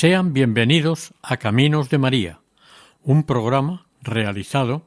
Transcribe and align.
Sean 0.00 0.32
bienvenidos 0.32 1.12
a 1.22 1.38
Caminos 1.38 1.90
de 1.90 1.98
María, 1.98 2.38
un 3.02 3.24
programa 3.24 3.88
realizado 4.00 4.86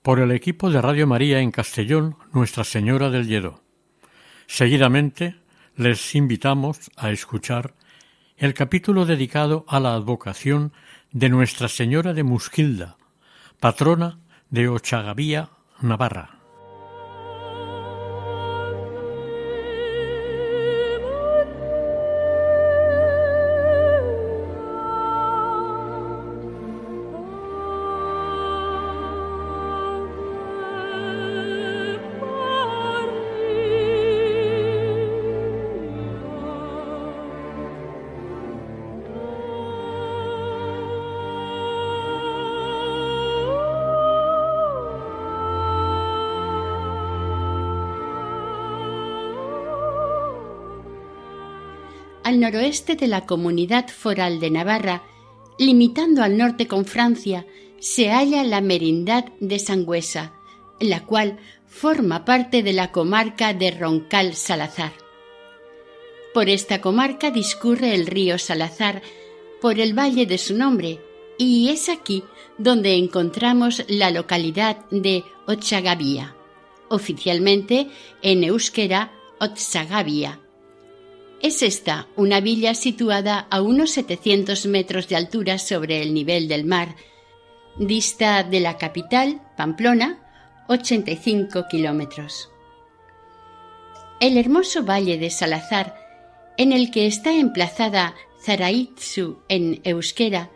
por 0.00 0.20
el 0.20 0.30
equipo 0.30 0.70
de 0.70 0.80
Radio 0.80 1.06
María 1.06 1.40
en 1.40 1.50
Castellón, 1.50 2.16
Nuestra 2.32 2.64
Señora 2.64 3.10
del 3.10 3.28
Lledó. 3.28 3.60
Seguidamente 4.46 5.36
les 5.76 6.14
invitamos 6.14 6.90
a 6.96 7.10
escuchar 7.10 7.74
el 8.38 8.54
capítulo 8.54 9.04
dedicado 9.04 9.66
a 9.68 9.80
la 9.80 9.92
advocación 9.92 10.72
de 11.10 11.28
Nuestra 11.28 11.68
Señora 11.68 12.14
de 12.14 12.22
Musquilda, 12.22 12.96
patrona 13.60 14.18
de 14.48 14.66
Ochagavía, 14.66 15.50
Navarra. 15.82 16.31
Noroeste 52.52 52.96
de 52.96 53.06
la 53.06 53.24
comunidad 53.24 53.88
foral 53.88 54.38
de 54.38 54.50
Navarra, 54.50 55.02
limitando 55.58 56.22
al 56.22 56.36
norte 56.36 56.68
con 56.68 56.84
Francia, 56.84 57.46
se 57.80 58.10
halla 58.10 58.44
la 58.44 58.60
merindad 58.60 59.24
de 59.40 59.58
Sangüesa, 59.58 60.34
la 60.78 61.04
cual 61.06 61.38
forma 61.66 62.26
parte 62.26 62.62
de 62.62 62.74
la 62.74 62.92
comarca 62.92 63.54
de 63.54 63.70
Roncal 63.70 64.34
Salazar. 64.34 64.92
Por 66.34 66.50
esta 66.50 66.82
comarca 66.82 67.30
discurre 67.30 67.94
el 67.94 68.06
río 68.06 68.38
Salazar 68.38 69.00
por 69.62 69.80
el 69.80 69.98
valle 69.98 70.26
de 70.26 70.36
su 70.36 70.54
nombre, 70.54 71.00
y 71.38 71.70
es 71.70 71.88
aquí 71.88 72.22
donde 72.58 72.96
encontramos 72.96 73.82
la 73.88 74.10
localidad 74.10 74.84
de 74.90 75.24
Ochagavía, 75.46 76.36
oficialmente 76.90 77.88
en 78.20 78.44
euskera 78.44 79.10
Otsagavia, 79.40 80.41
es 81.42 81.62
esta 81.62 82.06
una 82.16 82.40
villa 82.40 82.74
situada 82.74 83.46
a 83.50 83.60
unos 83.60 83.90
700 83.90 84.66
metros 84.66 85.08
de 85.08 85.16
altura 85.16 85.58
sobre 85.58 86.00
el 86.00 86.14
nivel 86.14 86.46
del 86.46 86.64
mar. 86.64 86.94
Dista 87.78 88.44
de 88.44 88.60
la 88.60 88.78
capital, 88.78 89.42
Pamplona, 89.56 90.20
85 90.68 91.66
kilómetros. 91.68 92.48
El 94.20 94.38
hermoso 94.38 94.84
valle 94.84 95.18
de 95.18 95.30
Salazar, 95.30 95.96
en 96.56 96.72
el 96.72 96.92
que 96.92 97.06
está 97.06 97.32
emplazada 97.32 98.14
Zaraitzu 98.44 99.38
en 99.48 99.80
euskera, 99.82 100.50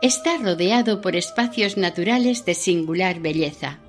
está 0.00 0.36
rodeado 0.38 1.00
por 1.00 1.16
espacios 1.16 1.76
naturales 1.76 2.44
de 2.44 2.54
singular 2.54 3.18
belleza. 3.18 3.80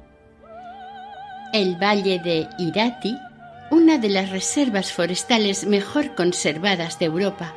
El 1.53 1.75
valle 1.75 2.19
de 2.19 2.47
Irati 2.57 3.15
una 3.71 3.97
de 3.97 4.09
las 4.09 4.29
reservas 4.29 4.93
forestales 4.93 5.65
mejor 5.65 6.15
conservadas 6.15 6.99
de 6.99 7.05
Europa, 7.05 7.55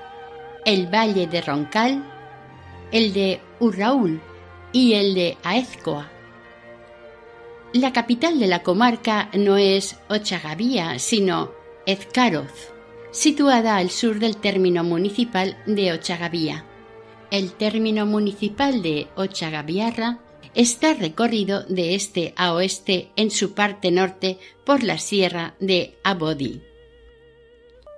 el 0.64 0.86
Valle 0.92 1.26
de 1.26 1.40
Roncal, 1.40 2.02
el 2.92 3.12
de 3.12 3.40
Urraúl 3.60 4.20
y 4.72 4.94
el 4.94 5.14
de 5.14 5.36
Aezcoa. 5.42 6.10
La 7.72 7.92
capital 7.92 8.38
de 8.38 8.46
la 8.46 8.62
comarca 8.62 9.28
no 9.34 9.58
es 9.58 9.96
Ochagavía, 10.08 10.98
sino 10.98 11.52
Ezcaroz, 11.84 12.72
situada 13.10 13.76
al 13.76 13.90
sur 13.90 14.18
del 14.18 14.38
término 14.38 14.84
municipal 14.84 15.58
de 15.66 15.92
Ochagavía. 15.92 16.64
El 17.30 17.52
término 17.52 18.06
municipal 18.06 18.80
de 18.80 19.08
Ochagaviarra 19.16 20.20
está 20.54 20.94
recorrido 20.94 21.62
de 21.64 21.94
este 21.94 22.32
a 22.36 22.54
oeste 22.54 23.08
en 23.16 23.30
su 23.30 23.54
parte 23.54 23.90
norte 23.90 24.38
por 24.64 24.82
la 24.82 24.98
sierra 24.98 25.54
de 25.60 25.94
Abodi. 26.02 26.62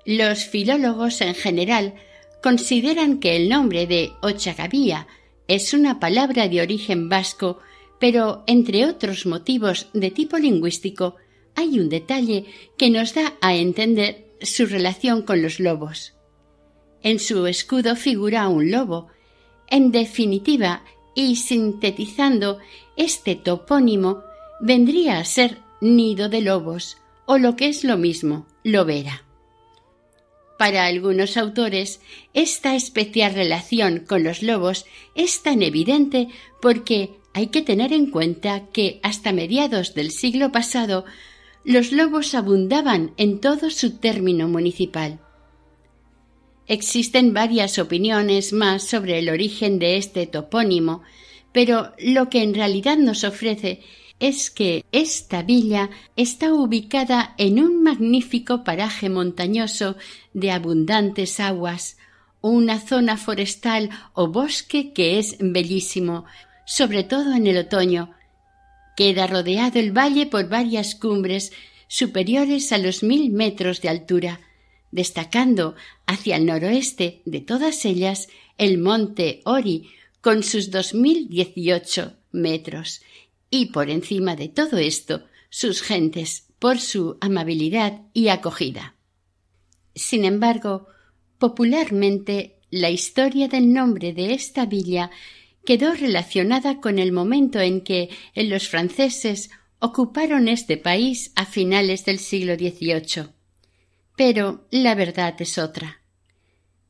Los 0.05 0.45
filólogos 0.45 1.21
en 1.21 1.35
general 1.35 1.95
consideran 2.43 3.21
que 3.21 3.37
el 3.37 3.49
nombre 3.49 3.87
de 3.87 4.13
Ochagavía 4.23 5.07
es 5.49 5.75
una 5.75 6.01
palabra 6.01 6.49
de 6.49 6.63
origen 6.63 7.09
vasco, 7.09 7.59
pero 7.99 8.45
entre 8.47 8.87
otros 8.87 9.27
motivos 9.27 9.89
de 9.93 10.11
tipo 10.11 10.39
lingüístico 10.39 11.17
hay 11.55 11.79
un 11.79 11.89
detalle 11.89 12.47
que 12.79 12.91
nos 12.91 13.15
da 13.15 13.35
a 13.41 13.55
entender 13.55 14.27
su 14.41 14.67
relación 14.67 15.23
con 15.23 15.43
los 15.43 15.61
lobos. 15.61 16.15
En 17.03 17.19
su 17.19 17.47
escudo 17.47 17.97
figura 17.97 18.49
un 18.49 18.71
lobo. 18.71 19.09
En 19.69 19.91
definitiva, 19.91 20.85
y 21.21 21.37
sintetizando, 21.37 22.59
este 22.97 23.37
topónimo 23.37 24.23
vendría 24.61 25.19
a 25.19 25.25
ser 25.25 25.59
nido 25.81 26.29
de 26.29 26.41
lobos 26.41 26.99
o 27.27 27.39
lo 27.39 27.57
que 27.57 27.69
es 27.69 27.85
lo 27.85 27.97
mismo, 27.97 28.47
lobera. 28.65 29.25
Para 30.59 30.85
algunos 30.85 31.37
autores, 31.37 32.01
esta 32.35 32.75
especial 32.75 33.35
relación 33.35 34.01
con 34.01 34.25
los 34.25 34.43
lobos 34.43 34.85
es 35.15 35.43
tan 35.43 35.63
evidente 35.63 36.29
porque 36.61 37.15
hay 37.33 37.47
que 37.47 37.63
tener 37.63 37.93
en 37.93 38.11
cuenta 38.11 38.67
que 38.73 39.01
hasta 39.03 39.33
mediados 39.33 39.95
del 39.95 40.11
siglo 40.11 40.53
pasado 40.53 41.05
los 41.65 41.93
lobos 41.93 42.35
abundaban 42.35 43.13
en 43.17 43.41
todo 43.41 43.71
su 43.71 43.99
término 43.99 44.49
municipal. 44.49 45.21
Existen 46.71 47.35
varias 47.35 47.81
opiniones 47.81 48.53
más 48.53 48.85
sobre 48.85 49.19
el 49.19 49.29
origen 49.29 49.81
de 49.81 49.97
este 49.97 50.29
topónimo, 50.29 51.03
pero 51.51 51.93
lo 51.99 52.31
que 52.31 52.45
en 52.45 52.55
realidad 52.55 52.97
nos 52.97 53.25
ofrece 53.25 53.83
es 54.21 54.53
que 54.53 54.85
esta 54.93 55.43
villa 55.43 55.91
está 56.15 56.55
ubicada 56.55 57.35
en 57.39 57.59
un 57.59 57.83
magnífico 57.83 58.63
paraje 58.63 59.09
montañoso 59.09 59.97
de 60.33 60.53
abundantes 60.53 61.41
aguas, 61.41 61.97
una 62.41 62.79
zona 62.79 63.17
forestal 63.17 63.91
o 64.13 64.29
bosque 64.29 64.93
que 64.93 65.19
es 65.19 65.39
bellísimo, 65.41 66.25
sobre 66.67 67.03
todo 67.03 67.35
en 67.35 67.49
el 67.49 67.57
otoño. 67.57 68.13
Queda 68.97 69.27
rodeado 69.27 69.81
el 69.81 69.91
valle 69.91 70.27
por 70.27 70.49
varias 70.49 70.95
cumbres 70.95 71.51
superiores 71.89 72.71
a 72.71 72.79
los 72.79 73.03
mil 73.03 73.33
metros 73.33 73.81
de 73.81 73.89
altura, 73.89 74.39
destacando 74.91 75.75
hacia 76.07 76.37
el 76.37 76.47
noroeste 76.47 77.23
de 77.25 77.41
todas 77.41 77.85
ellas 77.85 78.29
el 78.59 78.79
monte 78.79 79.41
Ori 79.45 79.91
con 80.21 80.43
sus 80.43 80.71
dos 80.71 80.95
mil 80.95 81.29
dieciocho 81.29 82.15
metros 82.33 83.01
y 83.51 83.67
por 83.67 83.91
encima 83.91 84.37
de 84.37 84.49
todo 84.49 84.79
esto 84.79 85.25
sus 85.49 85.83
gentes 85.83 86.47
por 86.59 86.79
su 86.79 87.17
amabilidad 87.21 88.03
y 88.13 88.29
acogida. 88.29 88.95
Sin 89.95 90.25
embargo, 90.25 90.87
popularmente 91.39 92.61
la 92.71 92.91
historia 92.91 93.49
del 93.49 93.73
nombre 93.73 94.13
de 94.13 94.35
esta 94.35 94.67
villa 94.67 95.11
quedó 95.65 95.95
relacionada 95.95 96.81
con 96.81 96.99
el 96.99 97.13
momento 97.13 97.59
en 97.61 97.81
que 97.83 98.11
los 98.35 98.69
franceses 98.69 99.51
ocuparon 99.81 100.49
este 100.49 100.77
país 100.77 101.33
a 101.35 101.47
finales 101.47 102.05
del 102.05 102.19
siglo 102.19 102.55
XVIII. 102.55 103.40
Pero 104.21 104.69
la 104.71 104.95
verdad 104.95 105.35
es 105.41 105.57
otra. 105.57 106.03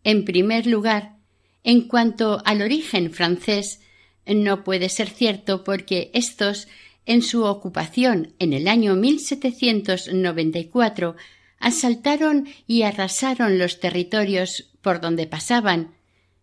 En 0.02 0.24
primer 0.24 0.66
lugar, 0.66 1.14
en 1.62 1.82
cuanto 1.82 2.42
al 2.44 2.60
origen 2.60 3.12
francés, 3.12 3.82
no 4.26 4.64
puede 4.64 4.88
ser 4.88 5.08
cierto 5.08 5.62
porque 5.62 6.10
estos, 6.12 6.66
en 7.06 7.22
su 7.22 7.44
ocupación 7.44 8.34
en 8.40 8.52
el 8.52 8.66
año 8.66 8.96
1794, 8.96 11.14
asaltaron 11.60 12.48
y 12.66 12.82
arrasaron 12.82 13.60
los 13.60 13.78
territorios 13.78 14.68
por 14.80 15.00
donde 15.00 15.28
pasaban. 15.28 15.94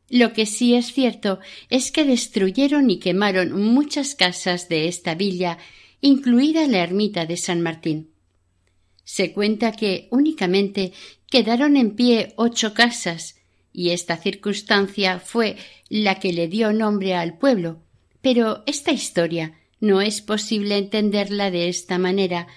Lo 0.09 0.31
que 0.31 0.45
sí 0.45 0.73
es 0.73 0.93
cierto 0.93 1.41
es 1.69 1.91
que 1.91 2.05
destruyeron 2.05 2.89
y 2.89 2.99
quemaron 2.99 3.61
muchas 3.61 4.15
casas 4.15 4.69
de 4.69 4.87
esta 4.87 5.15
villa, 5.15 5.57
incluida 5.99 6.65
la 6.65 6.77
ermita 6.77 7.25
de 7.25 7.35
San 7.35 7.59
Martín. 7.59 8.11
Se 9.07 9.31
cuenta 9.31 9.71
que 9.71 10.09
únicamente 10.11 10.91
quedaron 11.31 11.77
en 11.77 11.95
pie 11.95 12.33
ocho 12.35 12.73
casas, 12.73 13.37
y 13.71 13.91
esta 13.91 14.17
circunstancia 14.17 15.21
fue 15.21 15.55
la 15.87 16.19
que 16.19 16.33
le 16.33 16.49
dio 16.49 16.73
nombre 16.73 17.15
al 17.15 17.37
pueblo. 17.37 17.81
Pero 18.21 18.63
esta 18.65 18.91
historia 18.91 19.53
no 19.79 20.01
es 20.01 20.19
posible 20.19 20.77
entenderla 20.77 21.51
de 21.51 21.69
esta 21.69 21.97
manera, 21.97 22.47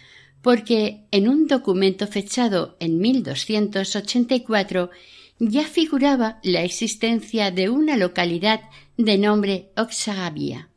porque 0.43 1.05
en 1.13 1.29
un 1.29 1.47
documento 1.47 2.09
fechado 2.09 2.77
en 2.81 2.99
1284 2.99 4.91
ya 5.39 5.63
figuraba 5.63 6.41
la 6.43 6.65
existencia 6.65 7.53
de 7.53 7.71
una 7.71 7.97
localidad 7.97 8.63
de 8.97 9.19
nombre 9.19 9.71
Oxagavia. 9.77 10.69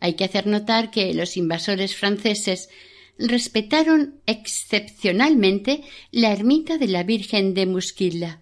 Hay 0.00 0.14
que 0.14 0.24
hacer 0.24 0.46
notar 0.46 0.90
que 0.90 1.12
los 1.12 1.36
invasores 1.36 1.94
franceses 1.94 2.70
respetaron 3.20 4.20
excepcionalmente 4.26 5.82
la 6.10 6.32
ermita 6.32 6.78
de 6.78 6.88
la 6.88 7.02
Virgen 7.02 7.54
de 7.54 7.66
Musquilla, 7.66 8.40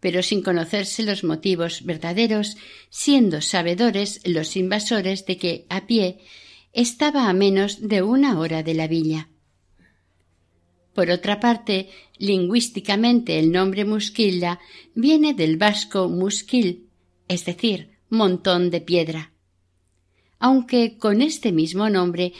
pero 0.00 0.22
sin 0.22 0.42
conocerse 0.42 1.02
los 1.02 1.24
motivos 1.24 1.84
verdaderos, 1.84 2.56
siendo 2.90 3.40
sabedores 3.40 4.20
los 4.24 4.56
invasores 4.56 5.24
de 5.24 5.38
que 5.38 5.66
a 5.70 5.86
pie 5.86 6.18
estaba 6.72 7.28
a 7.28 7.32
menos 7.32 7.88
de 7.88 8.02
una 8.02 8.38
hora 8.38 8.62
de 8.62 8.74
la 8.74 8.86
villa. 8.86 9.30
Por 10.92 11.10
otra 11.10 11.40
parte, 11.40 11.88
lingüísticamente 12.18 13.38
el 13.38 13.50
nombre 13.50 13.84
Musquilla 13.84 14.60
viene 14.94 15.34
del 15.34 15.56
vasco 15.56 16.08
musquil, 16.08 16.88
es 17.26 17.44
decir, 17.44 17.98
montón 18.10 18.70
de 18.70 18.80
piedra. 18.80 19.32
Aunque 20.38 20.98
con 20.98 21.22
este 21.22 21.50
mismo 21.50 21.88
nombre 21.88 22.32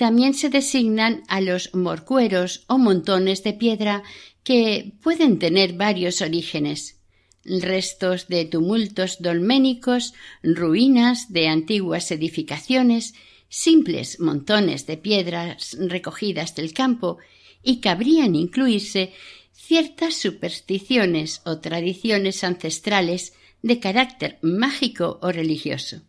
también 0.00 0.32
se 0.32 0.48
designan 0.48 1.24
a 1.28 1.42
los 1.42 1.74
morcueros 1.74 2.64
o 2.68 2.78
montones 2.78 3.44
de 3.44 3.52
piedra 3.52 4.02
que 4.42 4.94
pueden 5.02 5.38
tener 5.38 5.74
varios 5.74 6.22
orígenes 6.22 7.02
restos 7.44 8.26
de 8.26 8.46
tumultos 8.46 9.18
dolménicos, 9.20 10.14
ruinas 10.42 11.30
de 11.30 11.48
antiguas 11.48 12.10
edificaciones, 12.12 13.12
simples 13.50 14.20
montones 14.20 14.86
de 14.86 14.96
piedras 14.96 15.76
recogidas 15.78 16.54
del 16.54 16.72
campo 16.72 17.18
y 17.62 17.80
cabrían 17.80 18.34
incluirse 18.34 19.12
ciertas 19.52 20.14
supersticiones 20.14 21.42
o 21.44 21.60
tradiciones 21.60 22.42
ancestrales 22.42 23.34
de 23.60 23.80
carácter 23.80 24.38
mágico 24.40 25.18
o 25.20 25.30
religioso. 25.30 26.00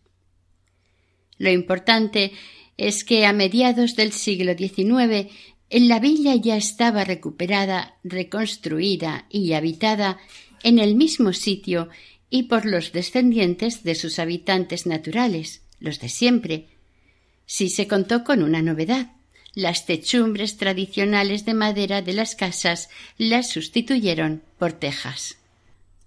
Lo 1.37 1.49
importante 1.49 2.31
es 2.77 3.03
que 3.03 3.25
a 3.25 3.33
mediados 3.33 3.95
del 3.95 4.11
siglo 4.11 4.53
XIX 4.57 5.31
la 5.69 5.99
villa 5.99 6.35
ya 6.35 6.57
estaba 6.57 7.05
recuperada, 7.05 7.95
reconstruida 8.03 9.25
y 9.29 9.53
habitada 9.53 10.17
en 10.63 10.79
el 10.79 10.95
mismo 10.95 11.33
sitio 11.33 11.89
y 12.29 12.43
por 12.43 12.65
los 12.65 12.91
descendientes 12.91 13.83
de 13.83 13.95
sus 13.95 14.19
habitantes 14.19 14.85
naturales, 14.85 15.61
los 15.79 15.99
de 15.99 16.09
siempre. 16.09 16.67
Sí 17.45 17.69
se 17.69 17.87
contó 17.87 18.23
con 18.23 18.43
una 18.43 18.61
novedad. 18.61 19.11
Las 19.53 19.85
techumbres 19.85 20.55
tradicionales 20.57 21.43
de 21.45 21.53
madera 21.53 22.01
de 22.01 22.13
las 22.13 22.35
casas 22.35 22.89
las 23.17 23.49
sustituyeron 23.49 24.43
por 24.57 24.71
tejas. 24.73 25.37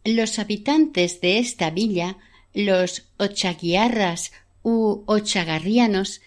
Los 0.04 0.38
habitantes 0.38 1.20
de 1.20 1.38
esta 1.38 1.70
villa, 1.70 2.16
los 2.54 3.04
ochaguiarras 3.18 4.32
u 4.62 5.04
ochagarrianos, 5.06 6.22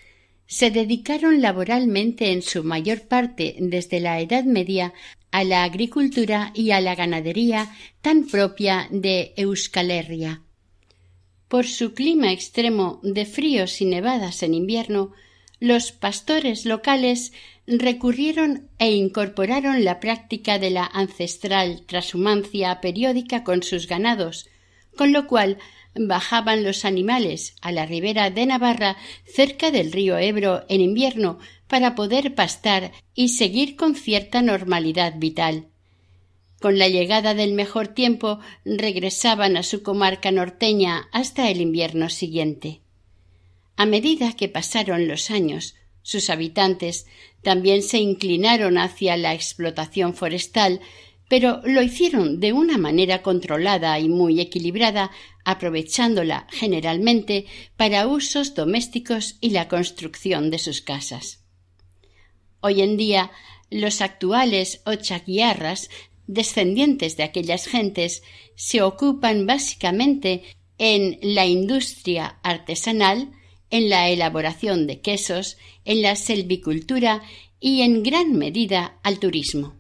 se 0.47 0.71
dedicaron 0.71 1.41
laboralmente 1.41 2.31
en 2.31 2.41
su 2.41 2.63
mayor 2.63 3.01
parte 3.01 3.55
desde 3.59 3.99
la 3.99 4.19
Edad 4.19 4.45
Media 4.45 4.93
a 5.31 5.43
la 5.43 5.63
agricultura 5.63 6.51
y 6.55 6.71
a 6.71 6.81
la 6.81 6.95
ganadería 6.95 7.75
tan 8.01 8.27
propia 8.27 8.87
de 8.89 9.33
Euskal 9.35 9.91
Herria. 9.91 10.41
Por 11.47 11.65
su 11.67 11.93
clima 11.93 12.31
extremo 12.31 12.99
de 13.03 13.25
fríos 13.25 13.81
y 13.81 13.85
nevadas 13.85 14.41
en 14.43 14.53
invierno, 14.53 15.13
los 15.59 15.91
pastores 15.91 16.65
locales 16.65 17.33
recurrieron 17.65 18.69
e 18.79 18.91
incorporaron 18.91 19.83
la 19.83 19.99
práctica 19.99 20.59
de 20.59 20.69
la 20.69 20.85
ancestral 20.85 21.83
trashumancia 21.85 22.79
periódica 22.79 23.43
con 23.43 23.63
sus 23.63 23.87
ganados, 23.87 24.49
con 24.95 25.11
lo 25.11 25.27
cual 25.27 25.57
bajaban 25.99 26.63
los 26.63 26.85
animales 26.85 27.55
a 27.61 27.71
la 27.71 27.85
ribera 27.85 28.29
de 28.29 28.45
Navarra 28.45 28.97
cerca 29.25 29.71
del 29.71 29.91
río 29.91 30.17
Ebro 30.17 30.63
en 30.69 30.81
invierno 30.81 31.39
para 31.67 31.95
poder 31.95 32.35
pastar 32.35 32.91
y 33.13 33.29
seguir 33.29 33.75
con 33.75 33.95
cierta 33.95 34.41
normalidad 34.41 35.15
vital. 35.17 35.67
Con 36.59 36.79
la 36.79 36.87
llegada 36.87 37.33
del 37.33 37.53
mejor 37.53 37.89
tiempo 37.89 38.39
regresaban 38.65 39.57
a 39.57 39.63
su 39.63 39.83
comarca 39.83 40.31
norteña 40.31 41.07
hasta 41.11 41.49
el 41.49 41.61
invierno 41.61 42.09
siguiente. 42.09 42.81
A 43.75 43.85
medida 43.85 44.33
que 44.33 44.49
pasaron 44.49 45.07
los 45.07 45.29
años, 45.29 45.75
sus 46.01 46.29
habitantes 46.29 47.05
también 47.43 47.83
se 47.83 47.99
inclinaron 47.99 48.77
hacia 48.77 49.17
la 49.17 49.33
explotación 49.33 50.15
forestal, 50.15 50.81
pero 51.27 51.61
lo 51.63 51.81
hicieron 51.81 52.39
de 52.39 52.53
una 52.53 52.77
manera 52.77 53.21
controlada 53.21 53.99
y 53.99 54.07
muy 54.07 54.39
equilibrada, 54.39 55.11
aprovechándola 55.43 56.47
generalmente 56.51 57.45
para 57.75 58.07
usos 58.07 58.55
domésticos 58.55 59.37
y 59.41 59.49
la 59.49 59.67
construcción 59.67 60.49
de 60.49 60.59
sus 60.59 60.81
casas. 60.81 61.43
Hoy 62.61 62.81
en 62.81 62.97
día, 62.97 63.31
los 63.69 64.01
actuales 64.01 64.81
ochaguiarras, 64.85 65.89
descendientes 66.27 67.17
de 67.17 67.23
aquellas 67.23 67.65
gentes, 67.65 68.23
se 68.55 68.81
ocupan 68.81 69.45
básicamente 69.45 70.43
en 70.77 71.19
la 71.21 71.45
industria 71.45 72.39
artesanal, 72.43 73.31
en 73.69 73.89
la 73.89 74.09
elaboración 74.09 74.87
de 74.87 75.01
quesos, 75.01 75.57
en 75.83 76.01
la 76.01 76.15
selvicultura 76.15 77.21
y 77.59 77.81
en 77.81 78.03
gran 78.03 78.33
medida 78.33 78.99
al 79.03 79.19
turismo. 79.19 79.75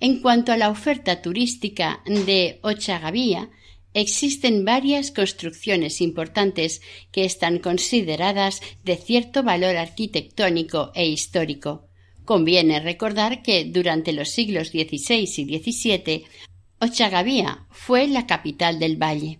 En 0.00 0.20
cuanto 0.20 0.52
a 0.52 0.56
la 0.56 0.70
oferta 0.70 1.22
turística 1.22 2.02
de 2.04 2.58
Ochagavía, 2.62 3.50
existen 3.94 4.64
varias 4.64 5.12
construcciones 5.12 6.00
importantes 6.00 6.82
que 7.12 7.24
están 7.24 7.58
consideradas 7.58 8.60
de 8.84 8.96
cierto 8.96 9.42
valor 9.42 9.76
arquitectónico 9.76 10.90
e 10.94 11.06
histórico. 11.06 11.88
Conviene 12.24 12.80
recordar 12.80 13.42
que 13.42 13.64
durante 13.64 14.12
los 14.12 14.30
siglos 14.30 14.68
XVI 14.68 15.28
y 15.36 15.58
XVII 15.58 16.24
Ochagavía 16.80 17.66
fue 17.70 18.08
la 18.08 18.26
capital 18.26 18.78
del 18.78 18.96
valle. 19.00 19.38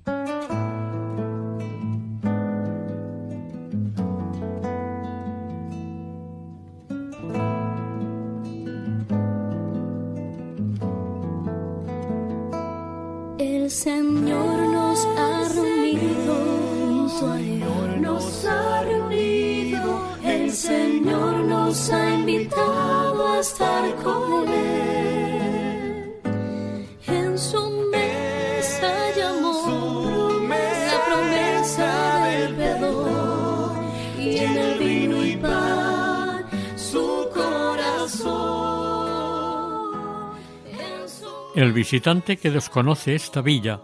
El 41.55 41.73
visitante 41.73 42.37
que 42.37 42.51
desconoce 42.51 43.15
esta 43.15 43.41
villa, 43.41 43.81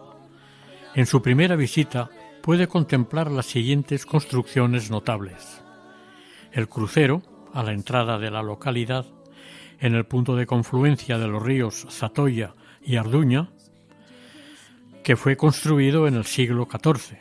en 0.96 1.06
su 1.06 1.22
primera 1.22 1.54
visita 1.54 2.10
puede 2.42 2.66
contemplar 2.66 3.30
las 3.30 3.46
siguientes 3.46 4.06
construcciones 4.06 4.90
notables. 4.90 5.62
El 6.50 6.68
crucero, 6.68 7.22
a 7.54 7.62
la 7.62 7.72
entrada 7.72 8.18
de 8.18 8.32
la 8.32 8.42
localidad, 8.42 9.06
en 9.78 9.94
el 9.94 10.04
punto 10.04 10.34
de 10.34 10.46
confluencia 10.46 11.16
de 11.16 11.28
los 11.28 11.40
ríos 11.40 11.86
Zatoya 11.90 12.54
y 12.82 12.96
Arduña, 12.96 13.50
que 15.04 15.14
fue 15.14 15.36
construido 15.36 16.08
en 16.08 16.16
el 16.16 16.24
siglo 16.24 16.66
XIV. 16.68 17.18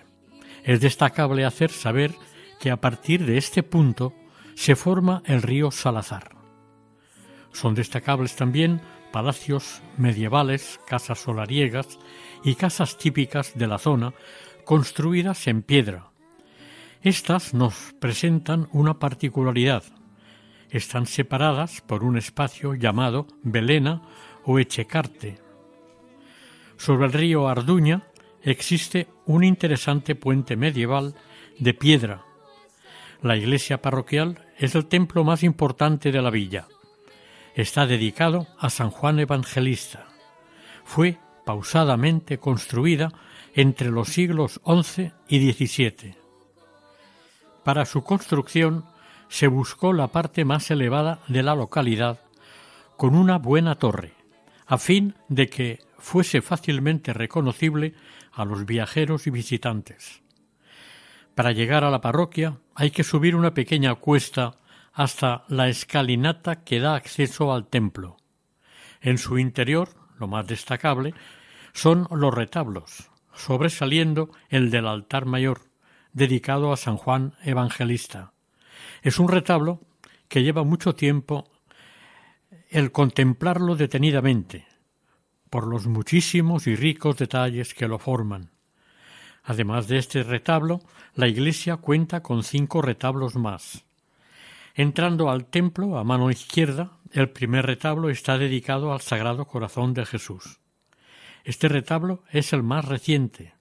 Es 0.64 0.82
destacable 0.82 1.46
hacer 1.46 1.70
saber 1.70 2.16
que 2.60 2.72
a 2.72 2.78
partir 2.78 3.24
de 3.24 3.38
este 3.38 3.62
punto 3.62 4.16
se 4.56 4.76
forma 4.76 5.22
el 5.26 5.44
río 5.44 5.70
Salazar. 5.70 6.32
Son 7.54 7.76
destacables 7.76 8.36
también 8.36 8.82
palacios 9.12 9.82
medievales, 9.98 10.80
casas 10.88 11.20
solariegas 11.20 12.00
y 12.44 12.56
casas 12.56 12.98
típicas 12.98 13.54
de 13.56 13.68
la 13.68 13.78
zona 13.78 14.14
construidas 14.66 15.48
en 15.48 15.64
piedra. 15.64 16.12
Estas 17.02 17.54
nos 17.54 17.94
presentan 18.00 18.68
una 18.72 19.00
particularidad. 19.00 19.84
Están 20.70 21.06
separadas 21.06 21.82
por 21.82 22.04
un 22.04 22.18
espacio 22.18 22.76
llamado 22.76 23.28
Belena 23.42 24.02
o 24.44 24.60
Echecarte. 24.60 25.40
Sobre 26.78 27.08
el 27.08 27.14
río 27.14 27.48
Arduña 27.48 28.04
existe 28.44 29.08
un 29.26 29.44
interesante 29.44 30.16
puente 30.16 30.56
medieval 30.56 31.16
de 31.58 31.74
piedra. 31.74 32.26
La 33.22 33.36
iglesia 33.36 33.82
parroquial 33.82 34.46
es 34.58 34.76
el 34.76 34.86
templo 34.86 35.24
más 35.24 35.44
importante 35.44 36.12
de 36.12 36.22
la 36.22 36.30
villa. 36.30 36.68
Está 37.60 37.86
dedicado 37.86 38.48
a 38.58 38.70
San 38.70 38.90
Juan 38.90 39.20
Evangelista. 39.20 40.08
Fue 40.86 41.18
pausadamente 41.46 42.38
construida 42.38 43.12
entre 43.54 43.92
los 43.92 44.08
siglos 44.08 44.62
XI 44.66 45.12
y 45.28 45.52
XVII. 45.52 46.16
Para 47.66 47.86
su 47.86 48.02
construcción 48.06 48.86
se 49.28 49.48
buscó 49.48 49.92
la 49.92 50.08
parte 50.08 50.46
más 50.46 50.72
elevada 50.72 51.20
de 51.28 51.44
la 51.44 51.54
localidad 51.54 52.22
con 52.96 53.14
una 53.14 53.40
buena 53.40 53.76
torre, 53.76 54.14
a 54.66 54.78
fin 54.78 55.16
de 55.28 55.50
que 55.50 55.80
fuese 55.98 56.42
fácilmente 56.42 57.12
reconocible 57.12 57.94
a 58.32 58.46
los 58.46 58.66
viajeros 58.66 59.28
y 59.28 59.32
visitantes. 59.32 60.22
Para 61.36 61.52
llegar 61.52 61.84
a 61.84 61.92
la 61.92 62.00
parroquia 62.00 62.56
hay 62.74 62.92
que 62.92 63.04
subir 63.04 63.36
una 63.36 63.54
pequeña 63.54 63.96
cuesta 63.96 64.59
hasta 65.00 65.46
la 65.48 65.70
escalinata 65.70 66.66
que 66.66 66.82
da 66.82 66.96
acceso 66.96 67.54
al 67.54 67.68
templo. 67.68 68.18
En 69.00 69.18
su 69.18 69.38
interior, 69.38 69.88
lo 70.18 70.28
más 70.28 70.46
destacable, 70.46 71.14
son 71.72 72.06
los 72.12 72.34
retablos, 72.34 73.10
sobresaliendo 73.34 74.30
el 74.50 74.70
del 74.72 74.88
altar 74.88 75.26
mayor, 75.26 75.62
dedicado 76.12 76.74
a 76.74 76.76
San 76.76 76.98
Juan 76.98 77.34
Evangelista. 77.46 78.34
Es 79.02 79.20
un 79.20 79.30
retablo 79.30 79.80
que 80.28 80.44
lleva 80.44 80.66
mucho 80.66 80.96
tiempo 80.96 81.50
el 82.70 82.92
contemplarlo 82.92 83.78
detenidamente, 83.78 84.68
por 85.50 85.66
los 85.66 85.88
muchísimos 85.88 86.68
y 86.68 86.76
ricos 86.76 87.16
detalles 87.16 87.74
que 87.74 87.88
lo 87.88 88.00
forman. 88.00 88.52
Además 89.46 89.88
de 89.88 89.98
este 89.98 90.24
retablo, 90.24 90.82
la 91.16 91.30
iglesia 91.30 91.78
cuenta 91.78 92.22
con 92.22 92.44
cinco 92.44 92.82
retablos 92.82 93.38
más. 93.38 93.86
Entrando 94.76 95.30
al 95.30 95.46
templo 95.46 95.98
a 95.98 96.04
mano 96.04 96.30
izquierda, 96.30 96.98
el 97.12 97.30
primer 97.30 97.66
retablo 97.66 98.10
está 98.10 98.38
dedicado 98.38 98.94
al 98.94 99.02
Sagrado 99.02 99.46
Corazón 99.46 99.94
de 99.94 100.06
Jesús. 100.06 100.60
Este 101.44 101.68
retablo 101.68 102.24
es 102.32 102.54
el 102.54 102.64
más 102.64 102.86
reciente. 102.86 103.54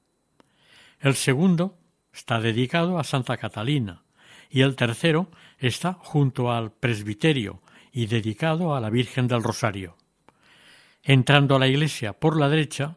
El 1.00 1.14
segundo 1.14 1.78
está 2.12 2.40
dedicado 2.40 2.98
a 2.98 3.04
Santa 3.04 3.36
Catalina 3.36 4.02
y 4.50 4.62
el 4.62 4.76
tercero 4.76 5.30
está 5.58 5.94
junto 5.94 6.52
al 6.52 6.72
presbiterio 6.72 7.62
y 7.92 8.06
dedicado 8.06 8.74
a 8.74 8.80
la 8.80 8.90
Virgen 8.90 9.28
del 9.28 9.42
Rosario. 9.42 9.96
Entrando 11.02 11.56
a 11.56 11.58
la 11.58 11.68
iglesia 11.68 12.12
por 12.12 12.38
la 12.38 12.48
derecha, 12.48 12.96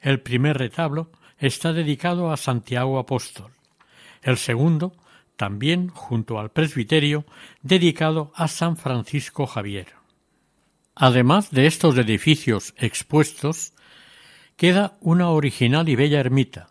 el 0.00 0.20
primer 0.20 0.58
retablo 0.58 1.10
está 1.38 1.72
dedicado 1.72 2.32
a 2.32 2.36
Santiago 2.36 2.98
Apóstol. 2.98 3.52
El 4.22 4.38
segundo, 4.38 4.94
también 5.36 5.88
junto 5.88 6.38
al 6.38 6.50
presbiterio, 6.50 7.24
dedicado 7.62 8.32
a 8.34 8.48
San 8.48 8.76
Francisco 8.76 9.46
Javier. 9.46 9.88
Además 10.94 11.50
de 11.50 11.66
estos 11.66 11.96
edificios 11.98 12.74
expuestos, 12.78 13.72
queda 14.56 14.96
una 15.00 15.30
original 15.30 15.88
y 15.88 15.96
bella 15.96 16.20
ermita, 16.20 16.68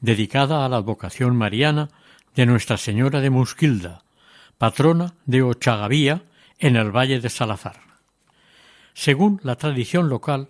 dedicada 0.00 0.64
a 0.64 0.68
la 0.68 0.78
advocación 0.78 1.36
mariana 1.36 1.88
de 2.34 2.46
Nuestra 2.46 2.76
Señora 2.76 3.20
de 3.20 3.30
Musquilda, 3.30 4.02
patrona 4.58 5.14
de 5.26 5.42
Ochagavía 5.42 6.22
en 6.58 6.76
el 6.76 6.94
Valle 6.94 7.20
de 7.20 7.30
Salazar. 7.30 7.80
Según 8.92 9.40
la 9.42 9.56
tradición 9.56 10.08
local, 10.08 10.48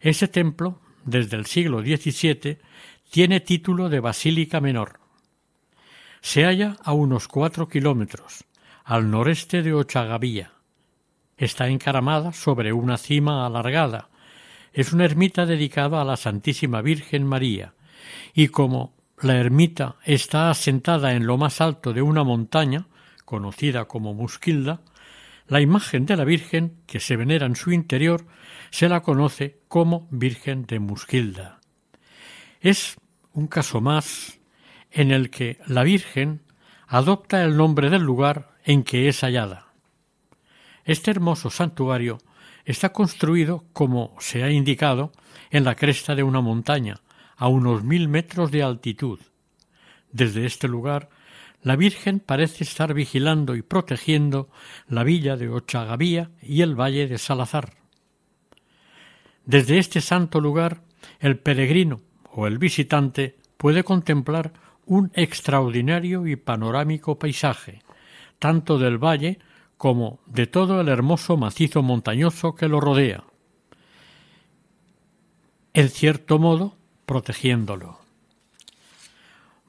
ese 0.00 0.28
templo, 0.28 0.80
desde 1.04 1.36
el 1.36 1.46
siglo 1.46 1.80
XVII, 1.80 2.58
tiene 3.10 3.40
título 3.40 3.88
de 3.88 4.00
Basílica 4.00 4.60
Menor. 4.60 4.99
Se 6.20 6.44
halla 6.44 6.76
a 6.82 6.92
unos 6.92 7.28
cuatro 7.28 7.68
kilómetros, 7.68 8.44
al 8.84 9.10
noreste 9.10 9.62
de 9.62 9.72
Ochagavía. 9.72 10.52
Está 11.36 11.68
encaramada 11.68 12.32
sobre 12.32 12.72
una 12.72 12.98
cima 12.98 13.46
alargada. 13.46 14.08
Es 14.72 14.92
una 14.92 15.04
ermita 15.04 15.46
dedicada 15.46 16.00
a 16.00 16.04
la 16.04 16.16
Santísima 16.16 16.82
Virgen 16.82 17.24
María, 17.24 17.74
y 18.34 18.48
como 18.48 18.94
la 19.20 19.36
ermita 19.36 19.96
está 20.04 20.50
asentada 20.50 21.14
en 21.14 21.26
lo 21.26 21.36
más 21.36 21.60
alto 21.60 21.92
de 21.92 22.02
una 22.02 22.24
montaña, 22.24 22.86
conocida 23.24 23.86
como 23.86 24.14
Musquilda, 24.14 24.80
la 25.46 25.60
imagen 25.60 26.06
de 26.06 26.16
la 26.16 26.24
Virgen 26.24 26.82
que 26.86 27.00
se 27.00 27.16
venera 27.16 27.46
en 27.46 27.56
su 27.56 27.72
interior 27.72 28.26
se 28.70 28.88
la 28.88 29.02
conoce 29.02 29.60
como 29.68 30.08
Virgen 30.10 30.64
de 30.66 30.78
Musquilda. 30.78 31.60
Es 32.60 32.96
un 33.32 33.46
caso 33.46 33.80
más 33.80 34.39
en 34.90 35.10
el 35.10 35.30
que 35.30 35.58
la 35.66 35.82
Virgen 35.82 36.42
adopta 36.86 37.44
el 37.44 37.56
nombre 37.56 37.90
del 37.90 38.02
lugar 38.02 38.50
en 38.64 38.82
que 38.82 39.08
es 39.08 39.20
hallada. 39.20 39.72
Este 40.84 41.10
hermoso 41.10 41.50
santuario 41.50 42.18
está 42.64 42.92
construido, 42.92 43.64
como 43.72 44.16
se 44.18 44.42
ha 44.42 44.50
indicado, 44.50 45.12
en 45.50 45.64
la 45.64 45.74
cresta 45.74 46.14
de 46.14 46.22
una 46.22 46.40
montaña, 46.40 46.96
a 47.36 47.48
unos 47.48 47.84
mil 47.84 48.08
metros 48.08 48.50
de 48.50 48.62
altitud. 48.62 49.20
Desde 50.12 50.46
este 50.46 50.68
lugar 50.68 51.08
la 51.62 51.76
Virgen 51.76 52.20
parece 52.20 52.64
estar 52.64 52.94
vigilando 52.94 53.54
y 53.54 53.62
protegiendo 53.62 54.48
la 54.88 55.04
villa 55.04 55.36
de 55.36 55.48
Ochagavía 55.50 56.30
y 56.40 56.62
el 56.62 56.74
valle 56.74 57.06
de 57.06 57.18
Salazar. 57.18 57.74
Desde 59.44 59.78
este 59.78 60.00
santo 60.00 60.40
lugar, 60.40 60.82
el 61.18 61.38
peregrino 61.38 62.00
o 62.32 62.46
el 62.46 62.58
visitante 62.58 63.36
puede 63.58 63.84
contemplar 63.84 64.52
un 64.90 65.12
extraordinario 65.14 66.26
y 66.26 66.34
panorámico 66.34 67.16
paisaje, 67.16 67.80
tanto 68.40 68.76
del 68.76 68.98
valle 68.98 69.38
como 69.76 70.18
de 70.26 70.48
todo 70.48 70.80
el 70.80 70.88
hermoso 70.88 71.36
macizo 71.36 71.80
montañoso 71.80 72.56
que 72.56 72.66
lo 72.66 72.80
rodea, 72.80 73.22
en 75.74 75.88
cierto 75.90 76.40
modo 76.40 76.74
protegiéndolo. 77.06 78.00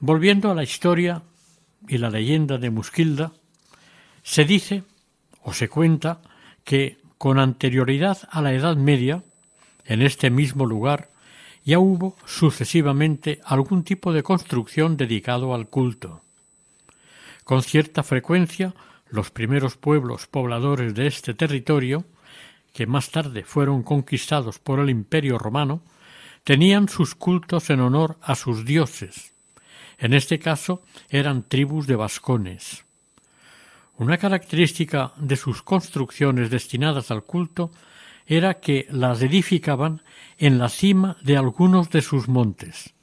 Volviendo 0.00 0.50
a 0.50 0.56
la 0.56 0.64
historia 0.64 1.22
y 1.86 1.98
la 1.98 2.10
leyenda 2.10 2.58
de 2.58 2.70
Musquilda, 2.70 3.30
se 4.24 4.44
dice 4.44 4.82
o 5.44 5.52
se 5.52 5.68
cuenta 5.68 6.20
que 6.64 6.98
con 7.16 7.38
anterioridad 7.38 8.18
a 8.28 8.42
la 8.42 8.54
Edad 8.54 8.74
Media, 8.74 9.22
en 9.84 10.02
este 10.02 10.30
mismo 10.30 10.66
lugar, 10.66 11.11
ya 11.64 11.78
hubo 11.78 12.16
sucesivamente 12.26 13.40
algún 13.44 13.84
tipo 13.84 14.12
de 14.12 14.22
construcción 14.22 14.96
dedicado 14.96 15.54
al 15.54 15.68
culto. 15.68 16.22
Con 17.44 17.62
cierta 17.62 18.02
frecuencia, 18.02 18.74
los 19.08 19.30
primeros 19.30 19.76
pueblos 19.76 20.26
pobladores 20.26 20.94
de 20.94 21.06
este 21.06 21.34
territorio, 21.34 22.04
que 22.72 22.86
más 22.86 23.10
tarde 23.10 23.44
fueron 23.44 23.82
conquistados 23.82 24.58
por 24.58 24.80
el 24.80 24.90
Imperio 24.90 25.38
romano, 25.38 25.82
tenían 26.44 26.88
sus 26.88 27.14
cultos 27.14 27.70
en 27.70 27.80
honor 27.80 28.16
a 28.22 28.34
sus 28.34 28.64
dioses, 28.64 29.32
en 29.98 30.14
este 30.14 30.38
caso 30.38 30.82
eran 31.10 31.44
tribus 31.44 31.86
de 31.86 31.94
vascones. 31.94 32.84
Una 33.98 34.18
característica 34.18 35.12
de 35.16 35.36
sus 35.36 35.62
construcciones 35.62 36.50
destinadas 36.50 37.10
al 37.12 37.22
culto 37.22 37.70
era 38.26 38.54
que 38.54 38.86
las 38.90 39.22
edificaban 39.22 40.02
en 40.42 40.58
la 40.58 40.68
cima 40.68 41.16
de 41.22 41.36
algunos 41.36 41.90
de 41.90 42.02
sus 42.02 42.26
montes 42.26 42.94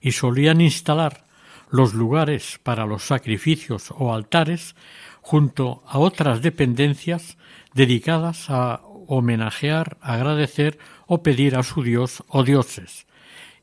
y 0.00 0.10
solían 0.10 0.60
instalar 0.60 1.24
los 1.70 1.94
lugares 1.94 2.58
para 2.64 2.84
los 2.84 3.04
sacrificios 3.04 3.94
o 3.96 4.12
altares 4.12 4.74
junto 5.20 5.84
a 5.86 6.00
otras 6.00 6.42
dependencias 6.42 7.38
dedicadas 7.74 8.50
a 8.50 8.80
homenajear, 9.06 9.98
agradecer 10.00 10.80
o 11.06 11.22
pedir 11.22 11.54
a 11.54 11.62
su 11.62 11.84
dios 11.84 12.24
o 12.26 12.42
dioses, 12.42 13.06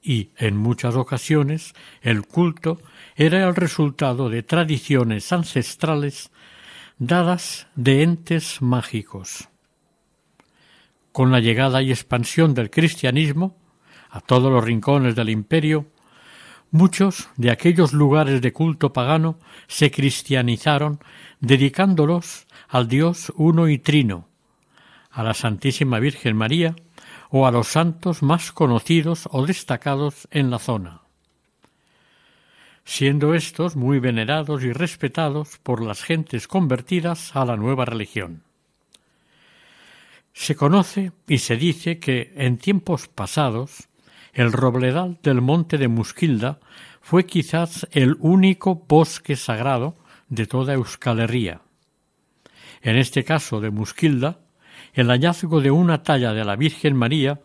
y, 0.01 0.29
en 0.37 0.55
muchas 0.55 0.95
ocasiones, 0.95 1.73
el 2.01 2.25
culto 2.25 2.79
era 3.17 3.45
el 3.45 3.55
resultado 3.55 4.29
de 4.29 4.41
tradiciones 4.41 5.33
ancestrales 5.33 6.31
dadas 6.97 7.67
de 7.75 8.03
entes 8.03 8.61
mágicos. 8.61 9.49
Con 11.17 11.31
la 11.31 11.39
llegada 11.39 11.81
y 11.81 11.89
expansión 11.89 12.53
del 12.53 12.69
cristianismo 12.69 13.57
a 14.11 14.21
todos 14.21 14.51
los 14.51 14.63
rincones 14.63 15.15
del 15.15 15.31
imperio, 15.31 15.87
muchos 16.69 17.29
de 17.37 17.49
aquellos 17.49 17.91
lugares 17.91 18.39
de 18.39 18.53
culto 18.53 18.93
pagano 18.93 19.39
se 19.67 19.89
cristianizaron 19.89 20.99
dedicándolos 21.39 22.45
al 22.67 22.87
Dios 22.87 23.33
uno 23.35 23.67
y 23.67 23.79
trino, 23.79 24.29
a 25.09 25.23
la 25.23 25.33
Santísima 25.33 25.97
Virgen 25.97 26.37
María 26.37 26.75
o 27.31 27.47
a 27.47 27.51
los 27.51 27.69
santos 27.69 28.21
más 28.21 28.51
conocidos 28.51 29.27
o 29.31 29.43
destacados 29.43 30.27
en 30.29 30.51
la 30.51 30.59
zona, 30.59 31.01
siendo 32.85 33.33
estos 33.33 33.75
muy 33.75 33.97
venerados 33.97 34.63
y 34.63 34.71
respetados 34.71 35.57
por 35.63 35.83
las 35.83 36.03
gentes 36.03 36.47
convertidas 36.47 37.35
a 37.35 37.43
la 37.43 37.57
nueva 37.57 37.85
religión. 37.85 38.43
Se 40.39 40.55
conoce 40.55 41.13
y 41.27 41.39
se 41.39 41.57
dice 41.57 41.97
que 41.97 42.31
en 42.35 42.59
tiempos 42.59 43.07
pasados 43.07 43.89
el 44.33 44.53
robledal 44.53 45.17
del 45.23 45.41
monte 45.41 45.79
de 45.79 45.87
Musquilda 45.87 46.59
fue 47.01 47.25
quizás 47.25 47.87
el 47.91 48.15
único 48.19 48.75
bosque 48.87 49.35
sagrado 49.35 49.97
de 50.29 50.45
toda 50.45 50.75
Euskal 50.75 51.21
Herria. 51.21 51.61
En 52.83 52.97
este 52.97 53.23
caso 53.23 53.59
de 53.59 53.71
Musquilda, 53.71 54.41
el 54.93 55.07
hallazgo 55.07 55.59
de 55.59 55.71
una 55.71 56.03
talla 56.03 56.33
de 56.33 56.45
la 56.45 56.55
Virgen 56.55 56.95
María 56.95 57.41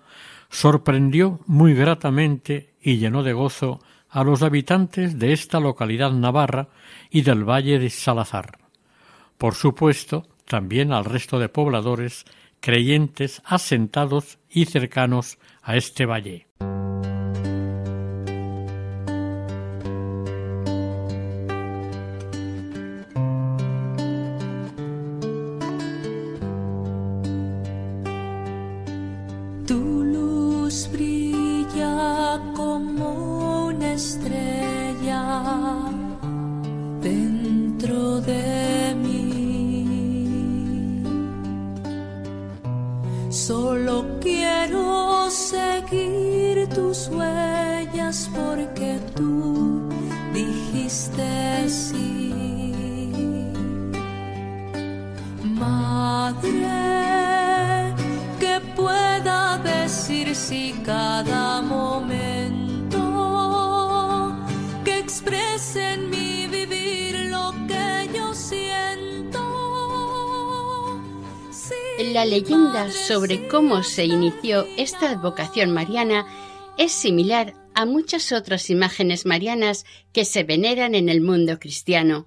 sorprendió 0.51 1.41
muy 1.47 1.73
gratamente 1.73 2.75
y 2.79 2.99
llenó 2.99 3.23
de 3.23 3.33
gozo 3.33 3.81
a 4.11 4.23
los 4.23 4.43
habitantes 4.43 5.19
de 5.19 5.33
esta 5.33 5.61
localidad 5.61 6.13
navarra 6.13 6.69
y 7.11 7.23
del 7.23 7.43
valle 7.49 7.79
de 7.79 7.89
Salazar. 7.89 8.59
Por 9.39 9.55
supuesto, 9.55 10.29
también 10.45 10.93
al 10.93 11.07
resto 11.07 11.39
de 11.39 11.49
pobladores 11.49 12.27
creyentes 12.63 13.43
asentados 13.45 14.39
y 14.49 14.65
cercanos 14.67 15.39
a 15.63 15.77
este 15.77 16.07
valle. 16.07 16.47
Sobre 72.93 73.49
cómo 73.49 73.83
se 73.83 74.05
inició 74.05 74.67
esta 74.77 75.11
advocación 75.11 75.73
mariana 75.73 76.27
es 76.79 76.93
similar 76.93 77.55
a 77.75 77.87
muchas 77.87 78.33
otras 78.33 78.71
imágenes 78.71 79.25
marianas 79.25 79.85
que 80.13 80.25
se 80.25 80.45
veneran 80.45 80.95
en 80.95 81.09
el 81.09 81.21
mundo 81.21 81.59
cristiano. 81.59 82.27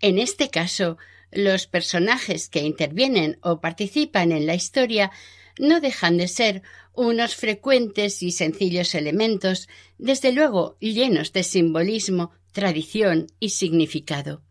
En 0.00 0.18
este 0.18 0.50
caso, 0.50 0.98
los 1.30 1.66
personajes 1.66 2.48
que 2.48 2.60
intervienen 2.60 3.38
o 3.42 3.60
participan 3.60 4.32
en 4.32 4.46
la 4.46 4.54
historia 4.54 5.10
no 5.58 5.80
dejan 5.80 6.18
de 6.18 6.28
ser 6.28 6.62
unos 6.94 7.34
frecuentes 7.34 8.22
y 8.22 8.30
sencillos 8.30 8.94
elementos, 8.94 9.68
desde 9.96 10.32
luego 10.32 10.76
llenos 10.80 11.32
de 11.32 11.42
simbolismo, 11.42 12.30
tradición 12.52 13.26
y 13.40 13.50
significado. 13.50 14.42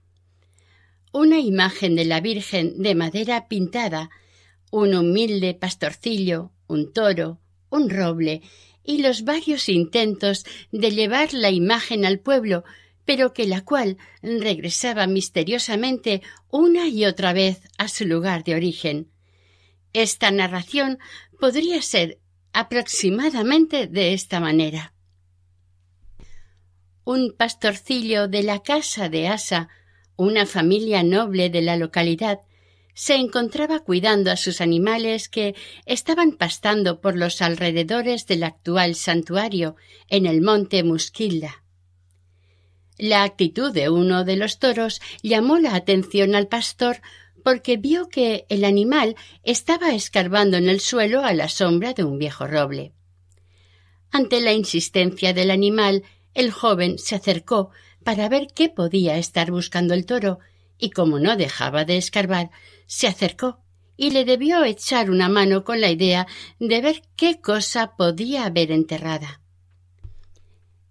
Una 1.12 1.40
imagen 1.40 1.96
de 1.96 2.06
la 2.06 2.22
Virgen 2.22 2.82
de 2.82 2.96
madera 2.96 3.48
pintada 3.48 4.10
un 4.72 4.94
humilde 4.94 5.54
pastorcillo, 5.54 6.52
un 6.68 6.92
toro, 6.94 7.40
un 7.70 7.90
roble 7.90 8.42
y 8.84 9.00
los 9.00 9.24
varios 9.24 9.70
intentos 9.70 10.46
de 10.72 10.92
llevar 10.92 11.34
la 11.34 11.52
imagen 11.52 12.06
al 12.06 12.20
pueblo, 12.20 12.64
pero 13.06 13.34
que 13.34 13.46
la 13.46 13.62
cual 13.64 13.98
regresaba 14.22 15.08
misteriosamente 15.08 16.22
una 16.50 16.88
y 16.88 17.06
otra 17.06 17.34
vez 17.34 17.62
a 17.78 17.88
su 17.88 18.06
lugar 18.06 18.44
de 18.44 18.56
origen. 18.56 19.12
Esta 19.94 20.32
narración 20.32 21.00
podría 21.40 21.82
ser 21.82 22.20
aproximadamente 22.54 23.88
de 23.88 24.14
esta 24.14 24.40
manera. 24.40 24.94
Un 27.04 27.34
pastorcillo 27.38 28.28
de 28.28 28.44
la 28.44 28.64
casa 28.64 29.10
de 29.10 29.28
Asa, 29.28 29.70
una 30.16 30.46
familia 30.46 31.04
noble 31.04 31.50
de 31.50 31.62
la 31.62 31.78
localidad, 31.78 32.40
se 32.98 33.14
encontraba 33.14 33.82
cuidando 33.82 34.32
a 34.32 34.38
sus 34.38 34.60
animales 34.60 35.30
que 35.30 35.54
estaban 35.86 36.32
pastando 36.32 37.00
por 37.00 37.16
los 37.16 37.44
alrededores 37.44 38.26
del 38.26 38.42
actual 38.42 38.96
santuario 38.96 39.76
en 40.10 40.26
el 40.26 40.42
monte 40.42 40.84
Musquilda. 40.84 41.64
La 42.98 43.22
actitud 43.22 43.72
de 43.72 43.92
uno 43.92 44.24
de 44.24 44.36
los 44.36 44.58
toros 44.58 45.00
llamó 45.22 45.60
la 45.60 45.76
atención 45.76 46.34
al 46.34 46.48
pastor 46.48 47.02
porque 47.44 47.78
vio 47.78 48.10
que 48.10 48.48
el 48.50 48.66
animal 48.66 49.16
estaba 49.44 49.94
escarbando 49.94 50.58
en 50.58 50.68
el 50.68 50.80
suelo 50.80 51.24
a 51.24 51.34
la 51.34 51.50
sombra 51.50 51.94
de 51.94 52.04
un 52.04 52.18
viejo 52.18 52.48
roble. 52.48 52.94
Ante 54.10 54.42
la 54.42 54.54
insistencia 54.54 55.34
del 55.34 55.52
animal, 55.52 56.02
el 56.34 56.50
joven 56.50 56.98
se 56.98 57.14
acercó 57.14 57.70
para 58.04 58.28
ver 58.28 58.48
qué 58.56 58.70
podía 58.70 59.20
estar 59.20 59.52
buscando 59.52 59.94
el 59.94 60.08
toro, 60.08 60.40
y 60.78 60.92
como 60.92 61.20
no 61.20 61.36
dejaba 61.36 61.86
de 61.86 61.98
escarbar, 61.98 62.52
se 62.86 63.08
acercó 63.08 63.60
y 63.98 64.12
le 64.12 64.26
debió 64.26 64.64
echar 64.64 65.10
una 65.10 65.28
mano 65.28 65.64
con 65.64 65.82
la 65.82 65.90
idea 65.90 66.28
de 66.60 66.82
ver 66.82 67.02
qué 67.16 67.42
cosa 67.42 67.96
podía 67.98 68.46
haber 68.46 68.72
enterrada. 68.72 69.42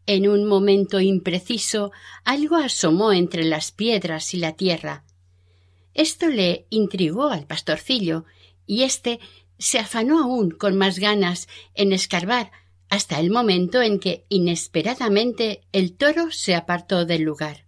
En 0.06 0.28
un 0.28 0.44
momento 0.44 1.00
impreciso 1.00 1.92
algo 2.24 2.56
asomó 2.56 3.12
entre 3.12 3.44
las 3.44 3.72
piedras 3.72 4.34
y 4.34 4.38
la 4.38 4.52
tierra. 4.52 5.04
Esto 5.94 6.28
le 6.28 6.66
intrigó 6.70 7.28
al 7.28 7.46
pastorcillo, 7.46 8.24
y 8.66 8.82
éste 8.82 9.20
se 9.58 9.78
afanó 9.78 10.22
aún 10.22 10.50
con 10.50 10.76
más 10.76 10.98
ganas 10.98 11.48
en 11.74 11.92
escarbar 11.92 12.50
hasta 12.88 13.18
el 13.18 13.30
momento 13.30 13.82
en 13.82 13.98
que 13.98 14.26
inesperadamente 14.28 15.62
el 15.72 15.96
toro 15.96 16.30
se 16.30 16.54
apartó 16.54 17.04
del 17.04 17.22
lugar. 17.22 17.65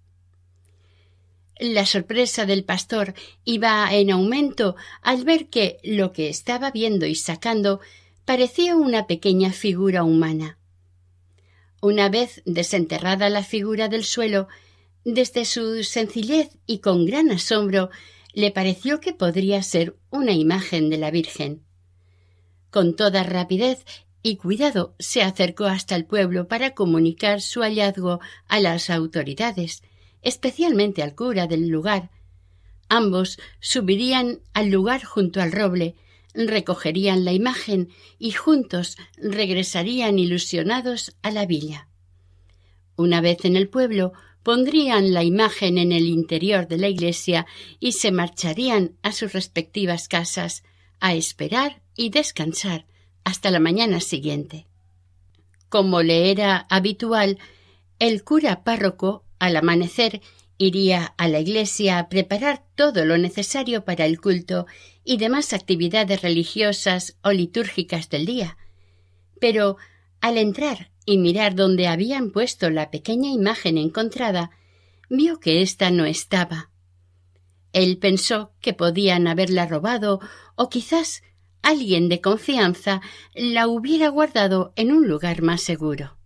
La 1.58 1.86
sorpresa 1.86 2.46
del 2.46 2.64
pastor 2.64 3.14
iba 3.44 3.92
en 3.92 4.10
aumento 4.10 4.76
al 5.02 5.24
ver 5.24 5.48
que 5.48 5.78
lo 5.82 6.12
que 6.12 6.28
estaba 6.28 6.70
viendo 6.70 7.06
y 7.06 7.16
sacando 7.16 7.80
parecía 8.24 8.76
una 8.76 9.06
pequeña 9.06 9.50
figura 9.50 10.04
humana. 10.04 10.58
Una 11.80 12.08
vez 12.08 12.42
desenterrada 12.44 13.28
la 13.28 13.42
figura 13.42 13.88
del 13.88 14.04
suelo, 14.04 14.48
desde 15.04 15.44
su 15.44 15.82
sencillez 15.82 16.50
y 16.66 16.78
con 16.78 17.06
gran 17.06 17.30
asombro, 17.30 17.90
le 18.32 18.50
pareció 18.50 19.00
que 19.00 19.12
podría 19.12 19.62
ser 19.62 19.96
una 20.10 20.32
imagen 20.32 20.90
de 20.90 20.98
la 20.98 21.10
Virgen. 21.10 21.64
Con 22.70 22.94
toda 22.94 23.22
rapidez 23.22 23.84
y 24.22 24.36
cuidado 24.36 24.94
se 24.98 25.22
acercó 25.22 25.64
hasta 25.64 25.96
el 25.96 26.04
pueblo 26.04 26.46
para 26.46 26.74
comunicar 26.74 27.40
su 27.40 27.62
hallazgo 27.62 28.20
a 28.46 28.60
las 28.60 28.90
autoridades, 28.90 29.82
especialmente 30.28 31.02
al 31.02 31.14
cura 31.14 31.46
del 31.46 31.68
lugar. 31.68 32.10
Ambos 32.88 33.38
subirían 33.60 34.40
al 34.54 34.70
lugar 34.70 35.04
junto 35.04 35.40
al 35.40 35.52
roble, 35.52 35.96
recogerían 36.34 37.24
la 37.24 37.32
imagen 37.32 37.88
y 38.18 38.32
juntos 38.32 38.96
regresarían 39.16 40.18
ilusionados 40.18 41.16
a 41.22 41.30
la 41.30 41.46
villa. 41.46 41.88
Una 42.96 43.20
vez 43.20 43.44
en 43.44 43.56
el 43.56 43.68
pueblo, 43.68 44.12
pondrían 44.42 45.12
la 45.12 45.24
imagen 45.24 45.78
en 45.78 45.92
el 45.92 46.06
interior 46.06 46.68
de 46.68 46.78
la 46.78 46.88
iglesia 46.88 47.46
y 47.80 47.92
se 47.92 48.10
marcharían 48.10 48.96
a 49.02 49.12
sus 49.12 49.32
respectivas 49.32 50.08
casas 50.08 50.62
a 51.00 51.14
esperar 51.14 51.82
y 51.96 52.10
descansar 52.10 52.86
hasta 53.24 53.50
la 53.50 53.60
mañana 53.60 54.00
siguiente. 54.00 54.66
Como 55.68 56.02
le 56.02 56.30
era 56.30 56.66
habitual, 56.70 57.38
el 57.98 58.24
cura 58.24 58.64
párroco 58.64 59.24
al 59.38 59.56
amanecer 59.56 60.20
iría 60.58 61.14
a 61.16 61.28
la 61.28 61.40
iglesia 61.40 61.98
a 61.98 62.08
preparar 62.08 62.64
todo 62.74 63.04
lo 63.04 63.16
necesario 63.16 63.84
para 63.84 64.04
el 64.04 64.20
culto 64.20 64.66
y 65.04 65.16
demás 65.16 65.52
actividades 65.52 66.20
religiosas 66.22 67.16
o 67.22 67.30
litúrgicas 67.30 68.10
del 68.10 68.26
día. 68.26 68.58
Pero 69.40 69.76
al 70.20 70.36
entrar 70.36 70.90
y 71.06 71.18
mirar 71.18 71.54
donde 71.54 71.86
habían 71.86 72.32
puesto 72.32 72.70
la 72.70 72.90
pequeña 72.90 73.30
imagen 73.30 73.78
encontrada, 73.78 74.50
vio 75.08 75.40
que 75.40 75.62
ésta 75.62 75.90
no 75.90 76.04
estaba. 76.04 76.70
Él 77.72 77.98
pensó 77.98 78.52
que 78.60 78.74
podían 78.74 79.26
haberla 79.26 79.66
robado 79.66 80.20
o 80.56 80.68
quizás 80.68 81.22
alguien 81.62 82.08
de 82.08 82.20
confianza 82.20 83.00
la 83.34 83.68
hubiera 83.68 84.08
guardado 84.08 84.72
en 84.76 84.92
un 84.92 85.06
lugar 85.06 85.42
más 85.42 85.62
seguro. 85.62 86.16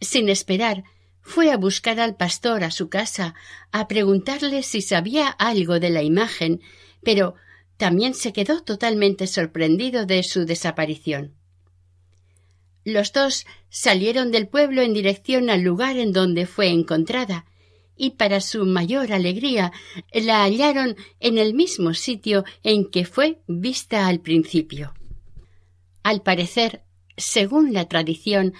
Sin 0.00 0.28
esperar, 0.28 0.84
fue 1.24 1.50
a 1.50 1.56
buscar 1.56 1.98
al 2.00 2.16
pastor 2.16 2.62
a 2.62 2.70
su 2.70 2.88
casa, 2.90 3.34
a 3.72 3.88
preguntarle 3.88 4.62
si 4.62 4.82
sabía 4.82 5.28
algo 5.28 5.80
de 5.80 5.88
la 5.88 6.02
imagen, 6.02 6.60
pero 7.02 7.34
también 7.78 8.14
se 8.14 8.32
quedó 8.32 8.62
totalmente 8.62 9.26
sorprendido 9.26 10.04
de 10.04 10.22
su 10.22 10.44
desaparición. 10.44 11.34
Los 12.84 13.12
dos 13.12 13.46
salieron 13.70 14.30
del 14.30 14.46
pueblo 14.48 14.82
en 14.82 14.92
dirección 14.92 15.48
al 15.48 15.62
lugar 15.62 15.96
en 15.96 16.12
donde 16.12 16.46
fue 16.46 16.68
encontrada, 16.68 17.46
y 17.96 18.10
para 18.10 18.40
su 18.40 18.66
mayor 18.66 19.10
alegría 19.12 19.72
la 20.12 20.42
hallaron 20.42 20.94
en 21.20 21.38
el 21.38 21.54
mismo 21.54 21.94
sitio 21.94 22.44
en 22.62 22.90
que 22.90 23.06
fue 23.06 23.40
vista 23.46 24.06
al 24.06 24.20
principio. 24.20 24.92
Al 26.02 26.20
parecer, 26.20 26.82
según 27.16 27.72
la 27.72 27.88
tradición, 27.88 28.52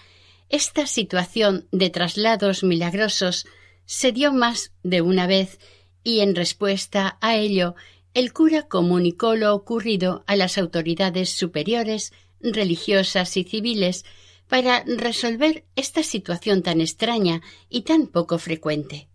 esta 0.54 0.86
situación 0.86 1.66
de 1.72 1.90
traslados 1.90 2.62
milagrosos 2.62 3.44
se 3.86 4.12
dio 4.12 4.32
más 4.32 4.72
de 4.84 5.00
una 5.00 5.26
vez 5.26 5.58
y 6.04 6.20
en 6.20 6.36
respuesta 6.36 7.18
a 7.20 7.34
ello 7.34 7.74
el 8.14 8.32
cura 8.32 8.68
comunicó 8.68 9.34
lo 9.34 9.52
ocurrido 9.52 10.22
a 10.28 10.36
las 10.36 10.56
autoridades 10.56 11.30
superiores, 11.30 12.12
religiosas 12.38 13.36
y 13.36 13.42
civiles 13.42 14.04
para 14.46 14.84
resolver 14.86 15.64
esta 15.74 16.04
situación 16.04 16.62
tan 16.62 16.80
extraña 16.80 17.42
y 17.68 17.82
tan 17.82 18.06
poco 18.06 18.38
frecuente. 18.38 19.08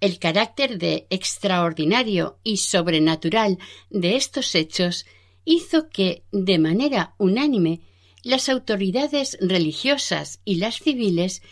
El 0.00 0.18
carácter 0.18 0.78
de 0.78 1.06
extraordinario 1.10 2.40
y 2.42 2.56
sobrenatural 2.56 3.58
de 3.88 4.16
estos 4.16 4.56
hechos 4.56 5.06
hizo 5.44 5.90
que, 5.90 6.24
de 6.32 6.58
manera 6.58 7.14
unánime, 7.18 7.82
las 8.22 8.48
autoridades 8.48 9.36
religiosas 9.40 10.40
y 10.44 10.56
las 10.56 10.76
civiles 10.76 11.42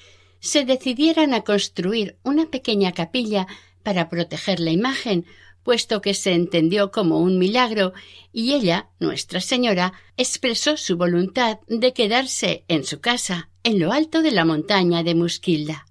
se 0.41 0.65
decidieran 0.65 1.35
a 1.35 1.43
construir 1.43 2.17
una 2.23 2.47
pequeña 2.51 2.93
capilla 2.93 3.47
para 3.83 4.09
proteger 4.09 4.61
la 4.61 4.71
imagen, 4.71 5.27
puesto 5.63 6.01
que 6.01 6.15
se 6.15 6.33
entendió 6.33 6.91
como 6.91 7.19
un 7.19 7.39
milagro, 7.39 7.93
y 8.33 8.55
ella, 8.55 8.89
Nuestra 8.99 9.41
Señora, 9.41 9.93
expresó 10.17 10.77
su 10.77 10.97
voluntad 10.97 11.59
de 11.69 11.93
quedarse 11.93 12.65
en 12.69 12.85
su 12.85 13.01
casa, 13.01 13.51
en 13.63 13.79
lo 13.79 13.93
alto 13.93 14.23
de 14.23 14.31
la 14.31 14.45
montaña 14.45 15.03
de 15.03 15.15
Musquilda. 15.15 15.87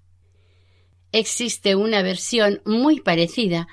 Existe 1.12 1.76
una 1.76 2.02
versión 2.02 2.62
muy 2.64 3.00
parecida 3.00 3.68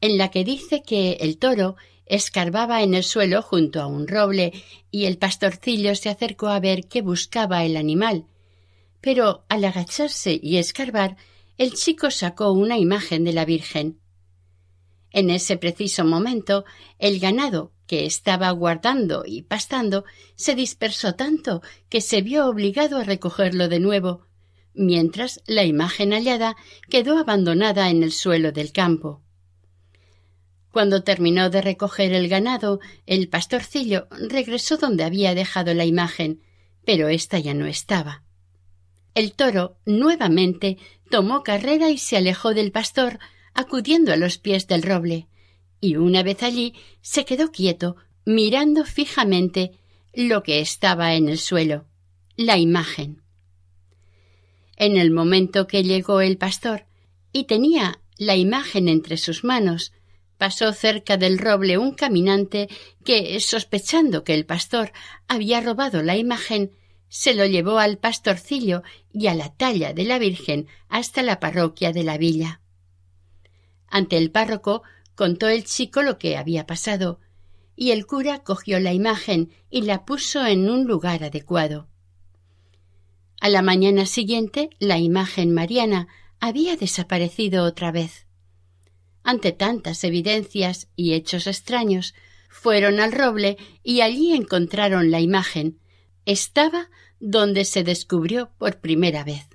en 0.00 0.18
la 0.18 0.30
que 0.30 0.44
dice 0.44 0.82
que 0.82 1.18
el 1.20 1.38
toro 1.38 1.76
escarbaba 2.12 2.82
en 2.82 2.92
el 2.92 3.04
suelo 3.04 3.40
junto 3.40 3.80
a 3.80 3.86
un 3.86 4.06
roble 4.06 4.52
y 4.90 5.06
el 5.06 5.16
pastorcillo 5.16 5.94
se 5.94 6.10
acercó 6.10 6.48
a 6.48 6.60
ver 6.60 6.86
qué 6.86 7.00
buscaba 7.00 7.64
el 7.64 7.74
animal. 7.74 8.26
Pero 9.00 9.46
al 9.48 9.64
agacharse 9.64 10.38
y 10.40 10.58
escarbar, 10.58 11.16
el 11.56 11.72
chico 11.72 12.10
sacó 12.10 12.52
una 12.52 12.76
imagen 12.76 13.24
de 13.24 13.32
la 13.32 13.46
Virgen. 13.46 13.98
En 15.10 15.30
ese 15.30 15.56
preciso 15.56 16.04
momento, 16.04 16.66
el 16.98 17.18
ganado 17.18 17.72
que 17.86 18.04
estaba 18.04 18.50
guardando 18.50 19.24
y 19.26 19.40
pastando 19.40 20.04
se 20.36 20.54
dispersó 20.54 21.14
tanto 21.14 21.62
que 21.88 22.02
se 22.02 22.20
vio 22.20 22.46
obligado 22.46 22.98
a 22.98 23.04
recogerlo 23.04 23.68
de 23.68 23.80
nuevo, 23.80 24.26
mientras 24.74 25.40
la 25.46 25.64
imagen 25.64 26.12
hallada 26.12 26.56
quedó 26.90 27.16
abandonada 27.16 27.88
en 27.88 28.02
el 28.02 28.12
suelo 28.12 28.52
del 28.52 28.70
campo. 28.72 29.21
Cuando 30.72 31.04
terminó 31.04 31.50
de 31.50 31.60
recoger 31.60 32.14
el 32.14 32.28
ganado, 32.28 32.80
el 33.06 33.28
pastorcillo 33.28 34.08
regresó 34.10 34.78
donde 34.78 35.04
había 35.04 35.34
dejado 35.34 35.74
la 35.74 35.84
imagen, 35.84 36.40
pero 36.86 37.08
ésta 37.08 37.38
ya 37.38 37.52
no 37.52 37.66
estaba. 37.66 38.22
El 39.14 39.34
toro 39.34 39.76
nuevamente 39.84 40.78
tomó 41.10 41.42
carrera 41.42 41.90
y 41.90 41.98
se 41.98 42.16
alejó 42.16 42.54
del 42.54 42.72
pastor, 42.72 43.18
acudiendo 43.52 44.14
a 44.14 44.16
los 44.16 44.38
pies 44.38 44.66
del 44.66 44.82
roble, 44.82 45.28
y 45.78 45.96
una 45.96 46.22
vez 46.22 46.42
allí 46.42 46.72
se 47.02 47.26
quedó 47.26 47.52
quieto, 47.52 47.96
mirando 48.24 48.86
fijamente 48.86 49.72
lo 50.14 50.42
que 50.42 50.60
estaba 50.60 51.14
en 51.14 51.28
el 51.28 51.36
suelo, 51.38 51.84
la 52.36 52.56
imagen. 52.56 53.22
En 54.76 54.96
el 54.96 55.10
momento 55.10 55.66
que 55.66 55.84
llegó 55.84 56.22
el 56.22 56.38
pastor 56.38 56.86
y 57.30 57.44
tenía 57.44 58.00
la 58.16 58.36
imagen 58.36 58.88
entre 58.88 59.18
sus 59.18 59.44
manos, 59.44 59.92
pasó 60.42 60.72
cerca 60.72 61.16
del 61.16 61.38
roble 61.38 61.78
un 61.78 61.92
caminante 61.92 62.68
que, 63.04 63.38
sospechando 63.38 64.24
que 64.24 64.34
el 64.34 64.44
pastor 64.44 64.90
había 65.28 65.60
robado 65.60 66.02
la 66.02 66.16
imagen, 66.16 66.72
se 67.06 67.32
lo 67.34 67.46
llevó 67.46 67.78
al 67.78 67.96
pastorcillo 67.96 68.82
y 69.12 69.28
a 69.28 69.36
la 69.36 69.54
talla 69.54 69.92
de 69.92 70.02
la 70.02 70.18
Virgen 70.18 70.66
hasta 70.88 71.22
la 71.22 71.38
parroquia 71.38 71.92
de 71.92 72.02
la 72.02 72.18
villa. 72.18 72.60
Ante 73.86 74.16
el 74.18 74.32
párroco 74.32 74.82
contó 75.14 75.46
el 75.46 75.62
chico 75.62 76.02
lo 76.02 76.18
que 76.18 76.36
había 76.36 76.66
pasado, 76.66 77.20
y 77.76 77.92
el 77.92 78.04
cura 78.04 78.42
cogió 78.42 78.80
la 78.80 78.92
imagen 78.92 79.52
y 79.70 79.82
la 79.82 80.04
puso 80.04 80.44
en 80.44 80.68
un 80.68 80.88
lugar 80.88 81.22
adecuado. 81.22 81.86
A 83.40 83.48
la 83.48 83.62
mañana 83.62 84.06
siguiente 84.06 84.70
la 84.80 84.98
imagen 84.98 85.54
mariana 85.54 86.08
había 86.40 86.74
desaparecido 86.74 87.62
otra 87.62 87.92
vez 87.92 88.26
ante 89.24 89.52
tantas 89.52 90.04
evidencias 90.04 90.88
y 90.96 91.14
hechos 91.14 91.46
extraños, 91.46 92.14
fueron 92.48 93.00
al 93.00 93.12
roble 93.12 93.56
y 93.82 94.00
allí 94.00 94.34
encontraron 94.34 95.10
la 95.10 95.20
imagen. 95.20 95.78
Estaba 96.26 96.90
donde 97.18 97.64
se 97.64 97.84
descubrió 97.84 98.50
por 98.58 98.80
primera 98.80 99.24
vez. 99.24 99.48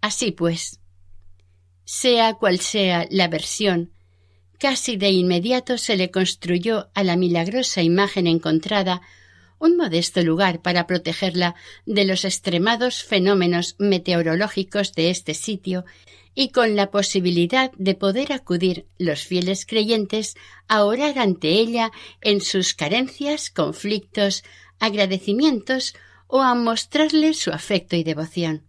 Así 0.00 0.30
pues, 0.30 0.80
sea 1.84 2.34
cual 2.34 2.60
sea 2.60 3.06
la 3.10 3.28
versión, 3.28 3.92
casi 4.58 4.96
de 4.96 5.10
inmediato 5.10 5.78
se 5.78 5.96
le 5.96 6.10
construyó 6.10 6.90
a 6.94 7.02
la 7.02 7.16
milagrosa 7.16 7.82
imagen 7.82 8.26
encontrada 8.26 9.02
un 9.58 9.76
modesto 9.76 10.22
lugar 10.22 10.62
para 10.62 10.86
protegerla 10.86 11.54
de 11.86 12.04
los 12.04 12.24
extremados 12.24 13.02
fenómenos 13.02 13.76
meteorológicos 13.78 14.92
de 14.92 15.10
este 15.10 15.34
sitio 15.34 15.84
y 16.34 16.50
con 16.50 16.76
la 16.76 16.90
posibilidad 16.90 17.72
de 17.78 17.94
poder 17.94 18.32
acudir 18.32 18.86
los 18.96 19.24
fieles 19.24 19.66
creyentes 19.66 20.36
a 20.68 20.84
orar 20.84 21.18
ante 21.18 21.48
ella 21.48 21.90
en 22.20 22.40
sus 22.40 22.74
carencias, 22.74 23.50
conflictos, 23.50 24.44
agradecimientos 24.78 25.94
o 26.28 26.42
a 26.42 26.54
mostrarle 26.54 27.34
su 27.34 27.50
afecto 27.50 27.96
y 27.96 28.04
devoción. 28.04 28.64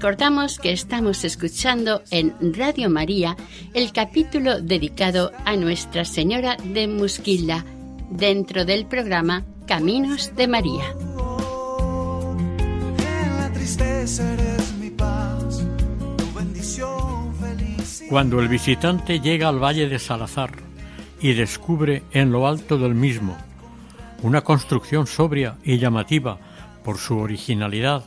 Recordamos 0.03 0.59
que 0.59 0.73
estamos 0.73 1.23
escuchando 1.23 2.03
en 2.11 2.35
Radio 2.53 2.89
María 2.89 3.37
el 3.73 3.93
capítulo 3.93 4.59
dedicado 4.59 5.31
a 5.45 5.55
Nuestra 5.55 6.03
Señora 6.03 6.57
de 6.61 6.89
Musquilla 6.89 7.63
dentro 8.09 8.65
del 8.65 8.85
programa 8.85 9.45
Caminos 9.65 10.35
de 10.35 10.47
María. 10.49 10.83
Cuando 18.09 18.41
el 18.41 18.49
visitante 18.49 19.21
llega 19.21 19.47
al 19.47 19.63
Valle 19.63 19.87
de 19.87 19.99
Salazar 19.99 20.51
y 21.21 21.31
descubre 21.31 22.03
en 22.11 22.33
lo 22.33 22.45
alto 22.45 22.77
del 22.77 22.93
mismo 22.93 23.37
una 24.21 24.41
construcción 24.41 25.07
sobria 25.07 25.55
y 25.63 25.77
llamativa 25.77 26.39
por 26.83 26.97
su 26.97 27.17
originalidad 27.19 28.03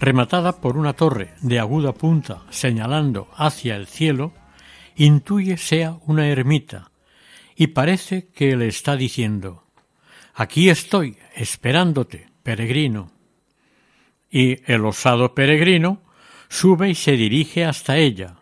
rematada 0.00 0.60
por 0.60 0.78
una 0.78 0.94
torre 0.94 1.34
de 1.42 1.60
aguda 1.60 1.92
punta 1.92 2.42
señalando 2.50 3.28
hacia 3.36 3.76
el 3.76 3.86
cielo, 3.86 4.32
intuye 4.96 5.58
sea 5.58 5.98
una 6.06 6.26
ermita 6.28 6.90
y 7.54 7.68
parece 7.68 8.28
que 8.28 8.56
le 8.56 8.66
está 8.66 8.96
diciendo 8.96 9.64
Aquí 10.34 10.70
estoy, 10.70 11.18
esperándote, 11.34 12.30
peregrino. 12.42 13.10
Y 14.30 14.62
el 14.72 14.86
osado 14.86 15.34
peregrino 15.34 16.00
sube 16.48 16.88
y 16.88 16.94
se 16.94 17.12
dirige 17.12 17.66
hasta 17.66 17.98
ella. 17.98 18.36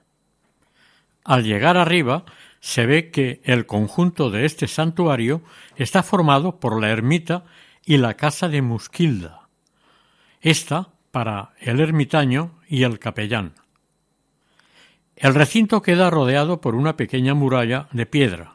Al 1.25 1.43
llegar 1.43 1.77
arriba, 1.77 2.25
se 2.61 2.87
ve 2.87 3.11
que 3.11 3.41
el 3.43 3.67
conjunto 3.67 4.31
de 4.31 4.45
este 4.45 4.69
santuario 4.69 5.43
está 5.77 6.05
formado 6.05 6.61
por 6.61 6.81
la 6.81 6.91
ermita 6.91 7.45
y 7.85 7.97
la 7.97 8.15
casa 8.15 8.49
de 8.49 8.63
Musquilda. 8.63 9.49
Esta 10.41 10.91
para 11.19 11.51
el 11.59 11.81
ermitaño 11.81 12.61
y 12.69 12.85
el 12.85 13.01
capellán. 13.01 13.55
El 15.17 15.35
recinto 15.35 15.83
queda 15.83 16.11
rodeado 16.11 16.61
por 16.61 16.77
una 16.77 16.97
pequeña 16.97 17.35
muralla 17.35 17.89
de 17.91 18.07
piedra. 18.07 18.55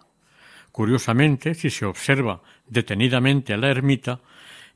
Curiosamente, 0.71 1.55
si 1.55 1.69
se 1.69 1.85
observa 1.85 2.41
detenidamente 2.67 3.57
la 3.57 3.69
ermita, 3.69 4.21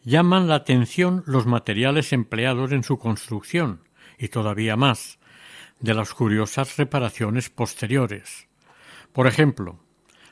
llaman 0.03 0.49
la 0.49 0.55
atención 0.55 1.23
los 1.27 1.45
materiales 1.45 2.11
empleados 2.11 2.73
en 2.73 2.83
su 2.83 2.99
construcción, 2.99 3.83
y 4.19 4.27
todavía 4.27 4.75
más, 4.75 5.17
de 5.79 5.93
las 5.93 6.13
curiosas 6.13 6.75
reparaciones 6.75 7.49
posteriores. 7.49 8.49
Por 9.13 9.27
ejemplo, 9.27 9.79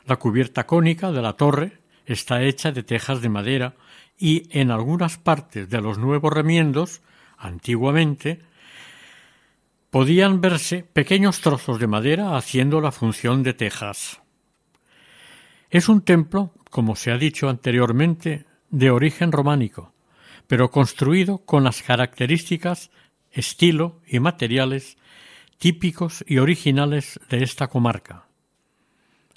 la 0.05 0.17
cubierta 0.17 0.65
cónica 0.65 1.09
de 1.13 1.21
la 1.21 1.37
torre 1.37 1.79
está 2.05 2.43
hecha 2.43 2.73
de 2.73 2.83
tejas 2.83 3.21
de 3.21 3.29
madera 3.29 3.75
y 4.19 4.49
en 4.51 4.71
algunas 4.71 5.17
partes 5.17 5.69
de 5.69 5.79
los 5.79 5.97
nuevos 5.97 6.33
remiendos 6.33 7.01
Antiguamente 7.37 8.39
podían 9.89 10.41
verse 10.41 10.83
pequeños 10.83 11.39
trozos 11.41 11.79
de 11.79 11.87
madera 11.87 12.35
haciendo 12.35 12.81
la 12.81 12.91
función 12.91 13.43
de 13.43 13.53
tejas. 13.53 14.21
Es 15.69 15.89
un 15.89 16.01
templo, 16.01 16.53
como 16.69 16.95
se 16.95 17.11
ha 17.11 17.17
dicho 17.17 17.49
anteriormente, 17.49 18.45
de 18.69 18.91
origen 18.91 19.31
románico, 19.31 19.93
pero 20.47 20.69
construido 20.69 21.39
con 21.39 21.63
las 21.63 21.81
características, 21.81 22.91
estilo 23.31 24.01
y 24.05 24.19
materiales 24.19 24.97
típicos 25.57 26.23
y 26.27 26.37
originales 26.39 27.19
de 27.29 27.43
esta 27.43 27.67
comarca. 27.67 28.27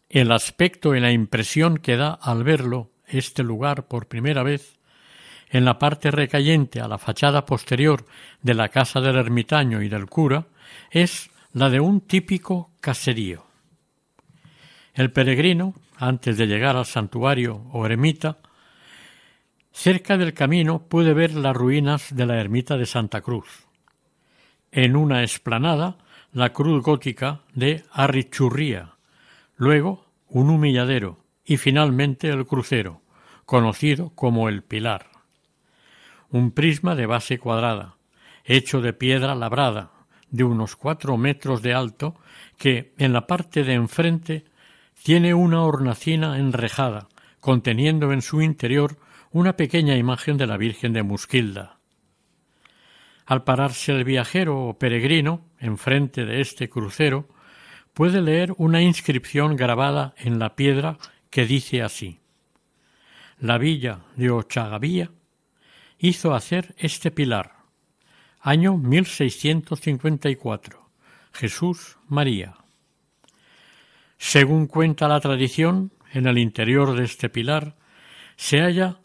El 0.08 0.32
aspecto 0.32 0.94
y 0.94 1.00
la 1.00 1.12
impresión 1.12 1.78
que 1.78 1.96
da 1.96 2.12
al 2.14 2.42
verlo 2.42 2.90
este 3.06 3.42
lugar 3.42 3.86
por 3.88 4.08
primera 4.08 4.42
vez 4.42 4.77
en 5.50 5.64
la 5.64 5.78
parte 5.78 6.10
recayente 6.10 6.80
a 6.80 6.88
la 6.88 6.98
fachada 6.98 7.44
posterior 7.46 8.04
de 8.42 8.54
la 8.54 8.68
casa 8.68 9.00
del 9.00 9.16
ermitaño 9.16 9.82
y 9.82 9.88
del 9.88 10.06
cura 10.06 10.46
es 10.90 11.30
la 11.52 11.70
de 11.70 11.80
un 11.80 12.02
típico 12.02 12.70
caserío. 12.80 13.44
El 14.94 15.12
peregrino, 15.12 15.74
antes 15.96 16.36
de 16.36 16.46
llegar 16.46 16.76
al 16.76 16.86
santuario 16.86 17.62
o 17.72 17.86
ermita, 17.86 18.38
cerca 19.72 20.16
del 20.16 20.34
camino 20.34 20.80
puede 20.88 21.14
ver 21.14 21.34
las 21.34 21.56
ruinas 21.56 22.14
de 22.14 22.26
la 22.26 22.40
ermita 22.40 22.76
de 22.76 22.86
Santa 22.86 23.20
Cruz. 23.20 23.66
En 24.70 24.96
una 24.96 25.22
esplanada, 25.22 25.96
la 26.32 26.52
cruz 26.52 26.82
gótica 26.82 27.40
de 27.54 27.84
Arrichurría, 27.90 28.96
luego 29.56 30.04
un 30.28 30.50
humilladero 30.50 31.24
y 31.44 31.56
finalmente 31.56 32.28
el 32.28 32.44
crucero, 32.44 33.00
conocido 33.46 34.10
como 34.10 34.50
el 34.50 34.62
Pilar 34.62 35.17
un 36.30 36.50
prisma 36.50 36.94
de 36.94 37.06
base 37.06 37.38
cuadrada, 37.38 37.96
hecho 38.44 38.80
de 38.80 38.92
piedra 38.92 39.34
labrada, 39.34 39.92
de 40.30 40.44
unos 40.44 40.76
cuatro 40.76 41.16
metros 41.16 41.62
de 41.62 41.74
alto, 41.74 42.14
que 42.56 42.92
en 42.98 43.12
la 43.12 43.26
parte 43.26 43.64
de 43.64 43.74
enfrente 43.74 44.44
tiene 45.02 45.34
una 45.34 45.62
hornacina 45.62 46.38
enrejada, 46.38 47.08
conteniendo 47.40 48.12
en 48.12 48.22
su 48.22 48.42
interior 48.42 48.98
una 49.30 49.56
pequeña 49.56 49.96
imagen 49.96 50.36
de 50.36 50.46
la 50.46 50.56
Virgen 50.56 50.92
de 50.92 51.02
Musquilda. 51.02 51.78
Al 53.26 53.44
pararse 53.44 53.92
el 53.92 54.04
viajero 54.04 54.68
o 54.68 54.78
peregrino 54.78 55.44
enfrente 55.58 56.24
de 56.24 56.40
este 56.40 56.68
crucero, 56.68 57.28
puede 57.92 58.22
leer 58.22 58.54
una 58.56 58.82
inscripción 58.82 59.56
grabada 59.56 60.14
en 60.16 60.38
la 60.38 60.56
piedra 60.56 60.98
que 61.30 61.46
dice 61.46 61.82
así 61.82 62.20
La 63.38 63.58
villa 63.58 64.00
de 64.16 64.30
Ochagavía 64.30 65.10
hizo 65.98 66.34
hacer 66.34 66.74
este 66.78 67.10
pilar. 67.10 67.56
Año 68.40 68.76
1654. 68.76 70.88
Jesús 71.32 71.98
María. 72.08 72.54
Según 74.16 74.66
cuenta 74.66 75.08
la 75.08 75.20
tradición, 75.20 75.92
en 76.12 76.26
el 76.26 76.38
interior 76.38 76.96
de 76.96 77.04
este 77.04 77.28
pilar 77.28 77.76
se 78.36 78.60
halla 78.60 78.98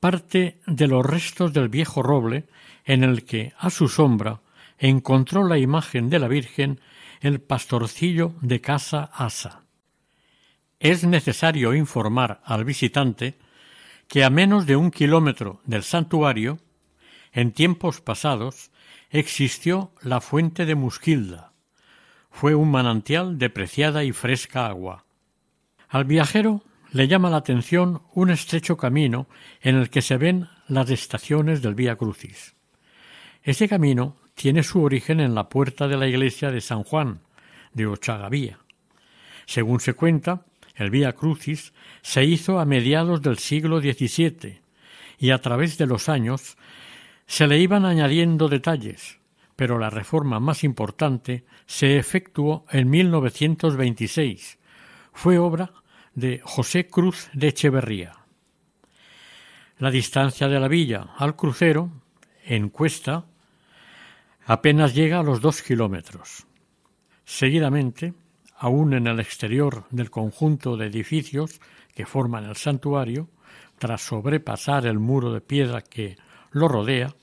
parte 0.00 0.60
de 0.66 0.86
los 0.86 1.04
restos 1.04 1.52
del 1.52 1.68
viejo 1.68 2.02
roble 2.02 2.46
en 2.84 3.04
el 3.04 3.24
que, 3.24 3.52
a 3.58 3.70
su 3.70 3.88
sombra, 3.88 4.40
encontró 4.78 5.46
la 5.46 5.58
imagen 5.58 6.08
de 6.08 6.18
la 6.18 6.28
Virgen 6.28 6.80
el 7.20 7.40
pastorcillo 7.40 8.34
de 8.40 8.60
Casa 8.60 9.10
Asa. 9.12 9.64
Es 10.78 11.04
necesario 11.04 11.74
informar 11.74 12.40
al 12.44 12.64
visitante 12.64 13.38
que 14.08 14.24
a 14.24 14.30
menos 14.30 14.66
de 14.66 14.74
un 14.74 14.90
kilómetro 14.90 15.60
del 15.64 15.82
santuario, 15.82 16.58
en 17.32 17.52
tiempos 17.52 18.00
pasados, 18.00 18.70
existió 19.10 19.92
la 20.02 20.20
fuente 20.20 20.64
de 20.64 20.74
Musquilda. 20.74 21.52
Fue 22.30 22.54
un 22.54 22.70
manantial 22.70 23.38
de 23.38 23.50
preciada 23.50 24.04
y 24.04 24.12
fresca 24.12 24.66
agua. 24.66 25.04
Al 25.88 26.04
viajero 26.04 26.62
le 26.92 27.06
llama 27.06 27.30
la 27.30 27.36
atención 27.36 28.02
un 28.14 28.30
estrecho 28.30 28.76
camino 28.76 29.28
en 29.60 29.76
el 29.76 29.90
que 29.90 30.02
se 30.02 30.16
ven 30.16 30.48
las 30.68 30.90
estaciones 30.90 31.60
del 31.60 31.74
Vía 31.74 31.96
Crucis. 31.96 32.54
Este 33.42 33.68
camino 33.68 34.16
tiene 34.34 34.62
su 34.62 34.82
origen 34.82 35.20
en 35.20 35.34
la 35.34 35.48
puerta 35.48 35.86
de 35.86 35.96
la 35.96 36.06
iglesia 36.06 36.50
de 36.50 36.60
San 36.60 36.82
Juan, 36.82 37.20
de 37.72 37.86
Ochagavía. 37.86 38.58
Según 39.46 39.80
se 39.80 39.94
cuenta, 39.94 40.44
el 40.78 40.90
Vía 40.90 41.12
Crucis, 41.12 41.72
se 42.02 42.24
hizo 42.24 42.58
a 42.58 42.64
mediados 42.64 43.20
del 43.20 43.38
siglo 43.38 43.80
XVII 43.80 44.60
y 45.18 45.30
a 45.30 45.38
través 45.38 45.76
de 45.76 45.86
los 45.86 46.08
años 46.08 46.56
se 47.26 47.46
le 47.46 47.58
iban 47.58 47.84
añadiendo 47.84 48.48
detalles, 48.48 49.18
pero 49.56 49.78
la 49.78 49.90
reforma 49.90 50.40
más 50.40 50.64
importante 50.64 51.44
se 51.66 51.98
efectuó 51.98 52.64
en 52.70 52.88
1926. 52.88 54.58
Fue 55.12 55.38
obra 55.38 55.72
de 56.14 56.40
José 56.44 56.86
Cruz 56.86 57.28
de 57.34 57.48
Echeverría. 57.48 58.14
La 59.78 59.90
distancia 59.90 60.48
de 60.48 60.58
la 60.58 60.68
villa 60.68 61.10
al 61.18 61.36
crucero, 61.36 61.90
en 62.44 62.68
cuesta, 62.68 63.26
apenas 64.46 64.94
llega 64.94 65.20
a 65.20 65.22
los 65.22 65.40
dos 65.40 65.60
kilómetros. 65.62 66.46
Seguidamente, 67.24 68.14
aún 68.58 68.92
en 68.92 69.06
el 69.06 69.20
exterior 69.20 69.84
del 69.90 70.10
conjunto 70.10 70.76
de 70.76 70.86
edificios 70.86 71.60
que 71.94 72.06
forman 72.06 72.44
el 72.44 72.56
santuario, 72.56 73.28
tras 73.78 74.02
sobrepasar 74.02 74.86
el 74.86 74.98
muro 74.98 75.32
de 75.32 75.40
piedra 75.40 75.80
que 75.80 76.16
lo 76.50 76.66
rodea, 76.66 77.14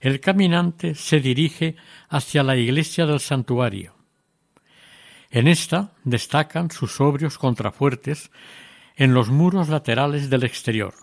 el 0.00 0.20
caminante 0.20 0.94
se 0.94 1.20
dirige 1.20 1.76
hacia 2.08 2.42
la 2.42 2.56
iglesia 2.56 3.06
del 3.06 3.20
santuario. 3.20 3.94
En 5.30 5.48
esta 5.48 5.92
destacan 6.04 6.70
sus 6.70 6.92
sobrios 6.92 7.38
contrafuertes 7.38 8.30
en 8.96 9.14
los 9.14 9.28
muros 9.28 9.68
laterales 9.68 10.30
del 10.30 10.44
exterior, 10.44 10.94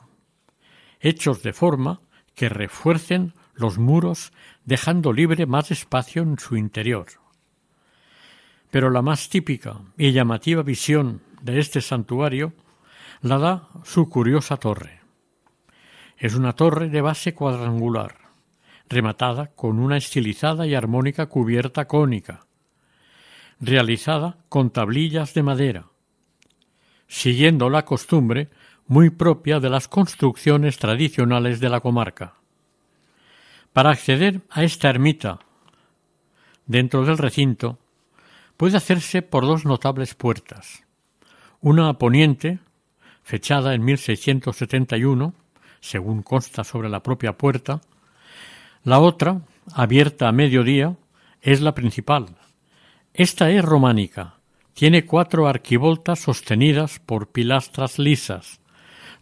hechos 0.99 1.43
de 1.43 1.54
forma 1.54 2.01
que 2.36 2.49
refuercen 2.49 3.34
los 3.54 3.78
muros 3.78 4.32
dejando 4.63 5.13
libre 5.13 5.45
más 5.45 5.71
espacio 5.71 6.21
en 6.21 6.38
su 6.38 6.58
interior. 6.58 7.24
Pero 8.71 8.89
la 8.89 9.01
más 9.01 9.30
típica 9.30 9.80
y 9.97 10.12
llamativa 10.12 10.63
visión 10.63 11.21
de 11.41 11.60
este 11.60 11.82
santuario 11.82 12.54
la 13.21 13.38
da 13.38 13.69
su 13.84 14.10
curiosa 14.10 14.58
torre. 14.58 15.01
Es 16.17 16.36
una 16.36 16.54
torre 16.54 16.89
de 16.89 17.01
base 17.01 17.34
cuadrangular, 17.34 18.15
rematada 18.88 19.47
con 19.47 19.80
una 19.80 19.97
estilizada 19.97 20.65
y 20.67 20.75
armónica 20.75 21.28
cubierta 21.28 21.88
cónica, 21.88 22.45
realizada 23.60 24.38
con 24.49 24.69
tablillas 24.69 25.34
de 25.34 25.43
madera, 25.43 25.86
siguiendo 27.08 27.69
la 27.69 27.86
costumbre 27.86 28.49
muy 28.88 29.10
propia 29.10 29.60
de 29.60 29.69
las 29.69 29.88
construcciones 29.88 30.78
tradicionales 30.78 31.60
de 31.60 31.69
la 31.69 31.80
comarca. 31.80 32.36
Para 33.73 33.91
acceder 33.91 34.41
a 34.49 34.63
esta 34.63 34.89
ermita 34.89 35.39
dentro 36.65 37.06
del 37.06 37.17
recinto 37.17 37.80
puede 38.57 38.77
hacerse 38.77 39.21
por 39.21 39.45
dos 39.45 39.65
notables 39.65 40.15
puertas, 40.15 40.83
una 41.61 41.89
a 41.89 41.97
poniente, 41.97 42.59
fechada 43.23 43.73
en 43.73 43.83
1671, 43.83 45.33
según 45.79 46.23
consta 46.23 46.63
sobre 46.63 46.89
la 46.89 47.01
propia 47.01 47.37
puerta, 47.37 47.81
la 48.83 48.99
otra, 48.99 49.41
abierta 49.73 50.27
a 50.27 50.31
mediodía, 50.31 50.95
es 51.41 51.61
la 51.61 51.73
principal. 51.73 52.27
Esta 53.13 53.49
es 53.49 53.63
románica. 53.63 54.35
Tiene 54.73 55.05
cuatro 55.05 55.47
arquivoltas 55.47 56.19
sostenidas 56.19 56.99
por 56.99 57.29
pilastras 57.29 57.97
lisas. 57.97 58.59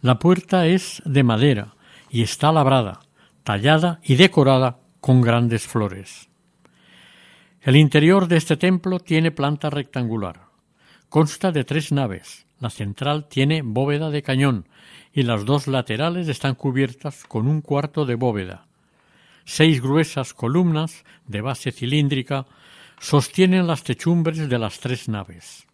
La 0.02 0.18
puerta 0.18 0.66
es 0.66 1.00
de 1.06 1.22
madera 1.22 1.74
y 2.10 2.22
está 2.22 2.52
labrada, 2.52 3.00
tallada 3.42 4.00
y 4.02 4.16
decorada 4.16 4.78
con 5.00 5.22
grandes 5.22 5.66
flores. 5.66 6.28
El 7.64 7.76
interior 7.76 8.28
de 8.28 8.36
este 8.36 8.58
templo 8.58 9.00
tiene 9.00 9.30
planta 9.30 9.70
rectangular. 9.70 10.48
Consta 11.08 11.50
de 11.50 11.64
tres 11.64 11.92
naves. 11.92 12.44
La 12.60 12.68
central 12.68 13.26
tiene 13.26 13.62
bóveda 13.62 14.10
de 14.10 14.22
cañón 14.22 14.68
y 15.14 15.22
las 15.22 15.46
dos 15.46 15.66
laterales 15.66 16.28
están 16.28 16.56
cubiertas 16.56 17.24
con 17.24 17.48
un 17.48 17.62
cuarto 17.62 18.04
de 18.04 18.16
bóveda. 18.16 18.66
Seis 19.46 19.80
gruesas 19.80 20.34
columnas 20.34 21.06
de 21.26 21.40
base 21.40 21.72
cilíndrica 21.72 22.44
sostienen 23.00 23.66
las 23.66 23.82
techumbres 23.82 24.46
de 24.46 24.58
las 24.58 24.78
tres 24.80 25.08
naves. 25.08 25.66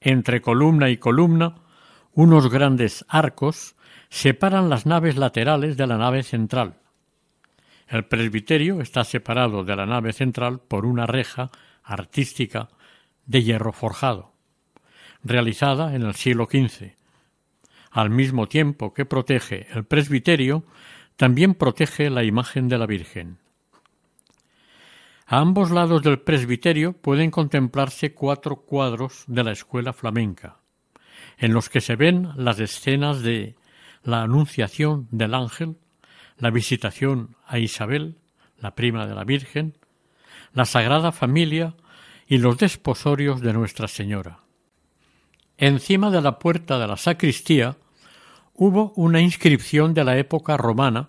Entre 0.00 0.40
columna 0.40 0.90
y 0.90 0.98
columna, 0.98 1.56
unos 2.12 2.48
grandes 2.48 3.04
arcos 3.08 3.74
separan 4.10 4.70
las 4.70 4.86
naves 4.86 5.16
laterales 5.16 5.76
de 5.76 5.88
la 5.88 5.98
nave 5.98 6.22
central. 6.22 6.76
El 7.86 8.04
presbiterio 8.04 8.80
está 8.80 9.04
separado 9.04 9.64
de 9.64 9.76
la 9.76 9.86
nave 9.86 10.12
central 10.12 10.60
por 10.60 10.86
una 10.86 11.06
reja 11.06 11.50
artística 11.82 12.68
de 13.26 13.42
hierro 13.42 13.72
forjado, 13.72 14.32
realizada 15.22 15.94
en 15.94 16.02
el 16.02 16.14
siglo 16.14 16.46
XV. 16.50 16.96
Al 17.90 18.10
mismo 18.10 18.48
tiempo 18.48 18.92
que 18.92 19.04
protege 19.04 19.66
el 19.72 19.84
presbiterio, 19.84 20.64
también 21.16 21.54
protege 21.54 22.10
la 22.10 22.24
imagen 22.24 22.68
de 22.68 22.78
la 22.78 22.86
Virgen. 22.86 23.38
A 25.26 25.38
ambos 25.38 25.70
lados 25.70 26.02
del 26.02 26.20
presbiterio 26.20 26.92
pueden 26.92 27.30
contemplarse 27.30 28.12
cuatro 28.12 28.56
cuadros 28.56 29.24
de 29.26 29.44
la 29.44 29.52
escuela 29.52 29.92
flamenca, 29.92 30.58
en 31.38 31.54
los 31.54 31.70
que 31.70 31.80
se 31.80 31.96
ven 31.96 32.30
las 32.36 32.60
escenas 32.60 33.22
de 33.22 33.54
la 34.02 34.22
Anunciación 34.22 35.08
del 35.10 35.34
Ángel, 35.34 35.76
la 36.38 36.50
visitación 36.50 37.36
a 37.46 37.58
Isabel, 37.58 38.18
la 38.58 38.74
prima 38.74 39.06
de 39.06 39.14
la 39.14 39.24
Virgen, 39.24 39.76
la 40.52 40.64
Sagrada 40.64 41.12
Familia 41.12 41.74
y 42.26 42.38
los 42.38 42.58
desposorios 42.58 43.40
de 43.40 43.52
Nuestra 43.52 43.88
Señora. 43.88 44.40
Encima 45.58 46.10
de 46.10 46.20
la 46.20 46.38
puerta 46.38 46.78
de 46.78 46.86
la 46.86 46.96
sacristía 46.96 47.76
hubo 48.54 48.92
una 48.96 49.20
inscripción 49.20 49.94
de 49.94 50.04
la 50.04 50.16
época 50.18 50.56
romana 50.56 51.08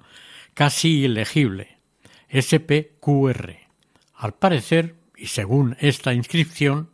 casi 0.53 1.03
ilegible, 1.03 1.77
SPQR. 2.29 3.57
Al 4.15 4.33
parecer, 4.33 4.95
y 5.17 5.27
según 5.27 5.75
esta 5.79 6.13
inscripción, 6.13 6.89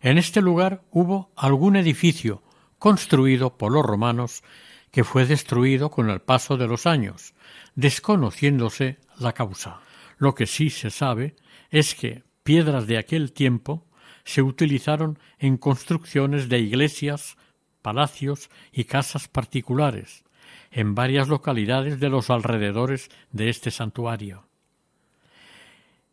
en 0.00 0.18
este 0.18 0.40
lugar 0.40 0.82
hubo 0.90 1.30
algún 1.36 1.76
edificio 1.76 2.42
construido 2.78 3.56
por 3.56 3.72
los 3.72 3.84
romanos 3.84 4.42
que 4.90 5.04
fue 5.04 5.26
destruido 5.26 5.90
con 5.90 6.10
el 6.10 6.20
paso 6.20 6.56
de 6.56 6.66
los 6.66 6.86
años, 6.86 7.34
desconociéndose 7.74 8.98
la 9.18 9.32
causa. 9.32 9.80
Lo 10.18 10.34
que 10.34 10.46
sí 10.46 10.70
se 10.70 10.90
sabe 10.90 11.36
es 11.70 11.94
que 11.94 12.22
piedras 12.42 12.86
de 12.86 12.98
aquel 12.98 13.32
tiempo 13.32 13.86
se 14.24 14.42
utilizaron 14.42 15.18
en 15.38 15.56
construcciones 15.56 16.48
de 16.48 16.58
iglesias, 16.58 17.36
palacios 17.82 18.50
y 18.72 18.84
casas 18.84 19.28
particulares 19.28 20.24
en 20.70 20.94
varias 20.94 21.28
localidades 21.28 22.00
de 22.00 22.08
los 22.08 22.30
alrededores 22.30 23.10
de 23.32 23.48
este 23.48 23.70
santuario. 23.70 24.44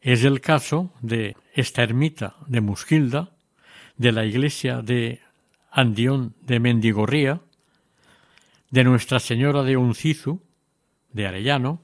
Es 0.02 0.24
el 0.24 0.42
caso 0.42 0.92
de 1.02 1.36
esta 1.54 1.84
ermita 1.84 2.36
de 2.48 2.62
Musquilda, 2.62 3.32
de 3.98 4.12
la 4.12 4.26
iglesia 4.26 4.82
de 4.82 5.22
Andión 5.72 6.36
de 6.42 6.60
Mendigorría, 6.60 7.42
de 8.74 8.84
Nuestra 8.84 9.20
Señora 9.20 9.62
de 9.62 9.78
Uncizu, 9.78 10.42
de 11.12 11.28
Arellano, 11.28 11.84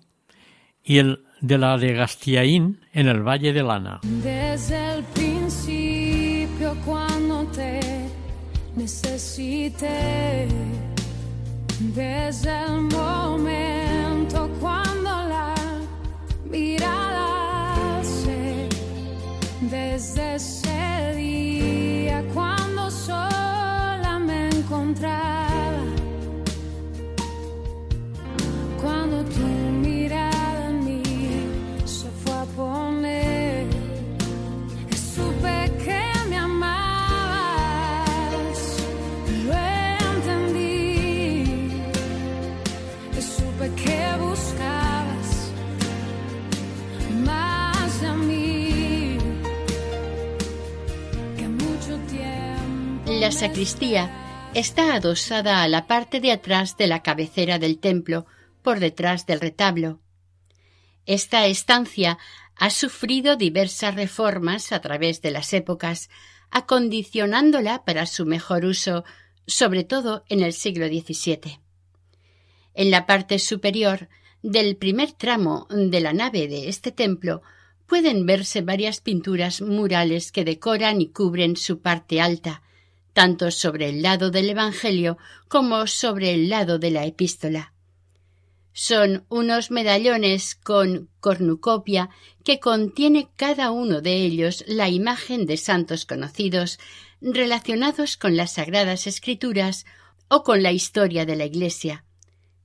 y 0.83 0.97
el 0.97 1.23
de 1.39 1.59
la 1.59 1.77
de 1.77 1.93
Gastiaín 1.93 2.81
en 2.93 3.07
el 3.07 3.21
Valle 3.21 3.53
de 3.53 3.61
Lana. 3.61 3.99
Desde 4.01 4.95
el 4.95 5.03
principio 5.03 6.75
cuando 6.83 7.45
te 7.51 7.79
necesité, 8.75 10.47
desde 11.93 12.63
el 12.63 12.81
momento 12.81 14.49
cuando 14.59 15.11
la 15.29 15.53
mirada 16.49 18.03
se, 18.03 18.67
desde 19.61 20.35
ese 20.37 21.13
día 21.15 22.23
cuando 22.33 22.89
sola 22.89 24.17
me 24.19 24.49
encontraba. 24.49 25.28
La 53.19 53.33
sacristía 53.33 54.49
está 54.53 54.95
adosada 54.95 55.61
a 55.61 55.67
la 55.67 55.87
parte 55.87 56.19
de 56.19 56.31
atrás 56.31 56.77
de 56.77 56.87
la 56.87 57.03
cabecera 57.03 57.59
del 57.59 57.77
templo, 57.77 58.25
por 58.69 58.79
detrás 58.79 59.25
del 59.25 59.39
retablo. 59.39 59.99
Esta 61.07 61.47
estancia 61.47 62.19
ha 62.55 62.69
sufrido 62.69 63.35
diversas 63.35 63.95
reformas 63.95 64.71
a 64.71 64.79
través 64.79 65.23
de 65.23 65.31
las 65.31 65.53
épocas, 65.53 66.07
acondicionándola 66.51 67.83
para 67.83 68.05
su 68.05 68.27
mejor 68.27 68.65
uso, 68.65 69.05
sobre 69.47 69.83
todo 69.83 70.23
en 70.29 70.43
el 70.43 70.53
siglo 70.53 70.85
XVII. 70.85 71.61
En 72.75 72.91
la 72.91 73.07
parte 73.07 73.39
superior 73.39 74.07
del 74.43 74.75
primer 74.75 75.13
tramo 75.13 75.65
de 75.71 75.99
la 75.99 76.13
nave 76.13 76.47
de 76.47 76.69
este 76.69 76.91
templo 76.91 77.41
pueden 77.87 78.27
verse 78.27 78.61
varias 78.61 79.01
pinturas 79.01 79.61
murales 79.61 80.31
que 80.31 80.45
decoran 80.45 81.01
y 81.01 81.07
cubren 81.07 81.57
su 81.57 81.81
parte 81.81 82.21
alta, 82.21 82.61
tanto 83.13 83.49
sobre 83.49 83.89
el 83.89 84.03
lado 84.03 84.29
del 84.29 84.47
Evangelio 84.47 85.17
como 85.47 85.87
sobre 85.87 86.35
el 86.35 86.49
lado 86.49 86.77
de 86.77 86.91
la 86.91 87.07
epístola. 87.07 87.73
Son 88.71 89.25
unos 89.29 89.71
medallones 89.71 90.55
con 90.55 91.09
cornucopia 91.19 92.09
que 92.43 92.59
contiene 92.59 93.29
cada 93.35 93.71
uno 93.71 94.01
de 94.01 94.15
ellos 94.15 94.63
la 94.67 94.89
imagen 94.89 95.45
de 95.45 95.57
santos 95.57 96.05
conocidos 96.05 96.79
relacionados 97.21 98.15
con 98.15 98.37
las 98.37 98.53
sagradas 98.53 99.07
escrituras 99.07 99.85
o 100.29 100.43
con 100.43 100.63
la 100.63 100.71
historia 100.71 101.25
de 101.25 101.35
la 101.35 101.45
Iglesia. 101.45 102.05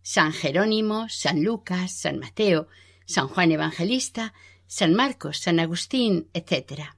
San 0.03 0.33
Jerónimo, 0.33 1.09
San 1.09 1.43
Lucas, 1.43 1.93
San 1.93 2.19
Mateo, 2.19 2.69
San 3.07 3.27
Juan 3.29 3.53
Evangelista, 3.53 4.35
San 4.67 4.95
Marcos, 4.95 5.39
San 5.39 5.59
Agustín, 5.61 6.29
etc. 6.35 6.95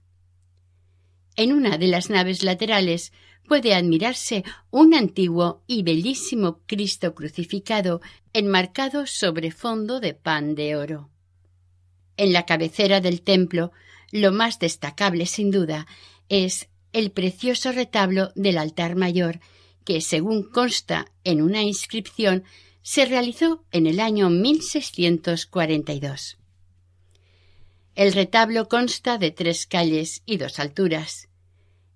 En 1.36 1.52
una 1.52 1.78
de 1.78 1.86
las 1.86 2.10
naves 2.10 2.42
laterales 2.42 3.12
puede 3.46 3.74
admirarse 3.74 4.44
un 4.70 4.94
antiguo 4.94 5.62
y 5.66 5.82
bellísimo 5.82 6.60
Cristo 6.66 7.14
crucificado 7.14 8.00
enmarcado 8.32 9.06
sobre 9.06 9.50
fondo 9.50 10.00
de 10.00 10.14
pan 10.14 10.54
de 10.54 10.76
oro. 10.76 11.10
En 12.16 12.32
la 12.32 12.46
cabecera 12.46 13.00
del 13.00 13.22
templo, 13.22 13.72
lo 14.10 14.32
más 14.32 14.58
destacable 14.58 15.26
sin 15.26 15.50
duda 15.50 15.86
es 16.28 16.68
el 16.92 17.10
precioso 17.10 17.72
retablo 17.72 18.30
del 18.34 18.58
altar 18.58 18.96
mayor, 18.96 19.40
que, 19.84 20.00
según 20.00 20.42
consta 20.42 21.12
en 21.24 21.42
una 21.42 21.62
inscripción, 21.62 22.44
se 22.82 23.04
realizó 23.04 23.64
en 23.72 23.86
el 23.86 24.00
año 24.00 24.30
1642. 24.30 26.38
El 27.94 28.12
retablo 28.12 28.68
consta 28.68 29.18
de 29.18 29.30
tres 29.30 29.66
calles 29.66 30.22
y 30.26 30.36
dos 30.36 30.58
alturas. 30.58 31.28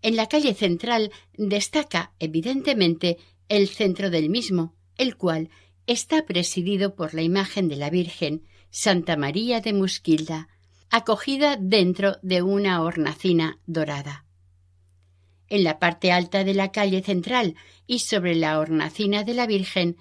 En 0.03 0.17
la 0.17 0.29
calle 0.29 0.55
central 0.55 1.13
destaca 1.35 2.13
evidentemente 2.19 3.19
el 3.49 3.69
centro 3.69 4.11
del 4.11 4.31
mismo, 4.31 4.75
el 4.97 5.17
cual 5.17 5.51
está 5.87 6.25
presidido 6.25 6.95
por 6.95 7.15
la 7.15 7.23
imagen 7.23 7.69
de 7.69 7.77
la 7.77 7.91
Virgen 7.91 8.45
Santa 8.71 9.17
María 9.17 9.61
de 9.61 9.73
Musquilda, 9.73 10.49
acogida 10.91 11.57
dentro 11.61 12.17
de 12.23 12.43
una 12.43 12.83
hornacina 12.83 13.59
dorada. 13.67 14.25
En 15.49 15.65
la 15.65 15.81
parte 15.81 16.13
alta 16.13 16.45
de 16.45 16.55
la 16.55 16.71
calle 16.71 17.03
central 17.03 17.57
y 17.87 17.99
sobre 17.99 18.37
la 18.37 18.59
hornacina 18.61 19.25
de 19.25 19.35
la 19.35 19.47
Virgen 19.47 19.97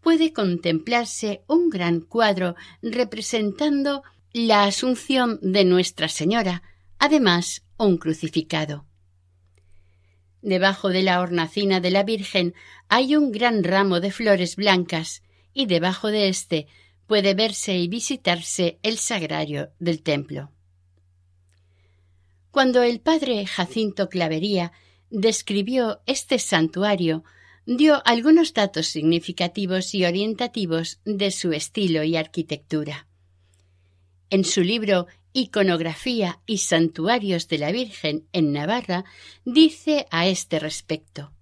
puede 0.00 0.32
contemplarse 0.32 1.42
un 1.46 1.70
gran 1.70 2.00
cuadro 2.00 2.56
representando 2.82 4.02
la 4.32 4.64
Asunción 4.64 5.38
de 5.40 5.64
Nuestra 5.64 6.08
Señora, 6.08 6.62
además 6.98 7.62
un 7.76 7.96
crucificado. 7.96 8.87
Debajo 10.42 10.90
de 10.90 11.02
la 11.02 11.20
hornacina 11.20 11.80
de 11.80 11.90
la 11.90 12.04
Virgen 12.04 12.54
hay 12.88 13.16
un 13.16 13.32
gran 13.32 13.64
ramo 13.64 14.00
de 14.00 14.10
flores 14.12 14.56
blancas 14.56 15.22
y 15.52 15.66
debajo 15.66 16.08
de 16.08 16.28
éste 16.28 16.66
puede 17.06 17.34
verse 17.34 17.76
y 17.76 17.88
visitarse 17.88 18.78
el 18.82 18.98
sagrario 18.98 19.72
del 19.78 20.02
templo. 20.02 20.52
Cuando 22.50 22.82
el 22.82 23.00
padre 23.00 23.46
Jacinto 23.46 24.08
Clavería 24.08 24.72
describió 25.10 26.00
este 26.06 26.38
santuario, 26.38 27.24
dio 27.66 28.02
algunos 28.06 28.54
datos 28.54 28.86
significativos 28.86 29.94
y 29.94 30.04
orientativos 30.04 31.00
de 31.04 31.30
su 31.30 31.52
estilo 31.52 32.02
y 32.04 32.16
arquitectura. 32.16 33.06
En 34.30 34.44
su 34.44 34.62
libro 34.62 35.06
Iconografía 35.32 36.40
y 36.46 36.58
Santuarios 36.58 37.48
de 37.48 37.58
la 37.58 37.70
Virgen 37.70 38.26
en 38.32 38.52
Navarra, 38.52 39.04
dice 39.44 40.06
a 40.10 40.26
este 40.26 40.58
respecto. 40.58 41.32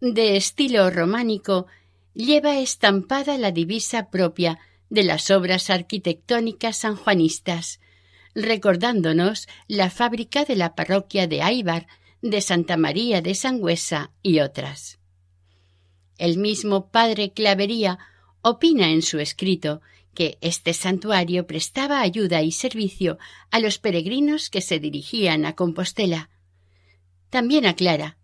De 0.00 0.36
estilo 0.36 0.88
románico, 0.90 1.66
lleva 2.14 2.58
estampada 2.58 3.36
la 3.38 3.50
divisa 3.50 4.10
propia 4.10 4.58
de 4.88 5.04
las 5.04 5.30
obras 5.30 5.70
arquitectónicas 5.70 6.78
sanjuanistas, 6.78 7.80
recordándonos 8.34 9.48
la 9.68 9.90
fábrica 9.90 10.44
de 10.44 10.56
la 10.56 10.74
parroquia 10.74 11.26
de 11.26 11.42
Aibar, 11.42 11.86
de 12.22 12.40
Santa 12.40 12.76
María 12.76 13.22
de 13.22 13.34
Sangüesa 13.34 14.10
y 14.22 14.40
otras. 14.40 14.98
El 16.18 16.38
mismo 16.38 16.90
padre 16.90 17.32
Clavería 17.32 17.98
opina 18.42 18.90
en 18.90 19.02
su 19.02 19.18
escrito 19.18 19.80
que 20.14 20.38
este 20.40 20.74
santuario 20.74 21.46
prestaba 21.46 22.00
ayuda 22.00 22.42
y 22.42 22.52
servicio 22.52 23.18
a 23.50 23.60
los 23.60 23.78
peregrinos 23.78 24.50
que 24.50 24.60
se 24.60 24.78
dirigían 24.78 25.44
a 25.44 25.54
Compostela. 25.54 26.30
También 27.30 27.66
aclara 27.66 28.18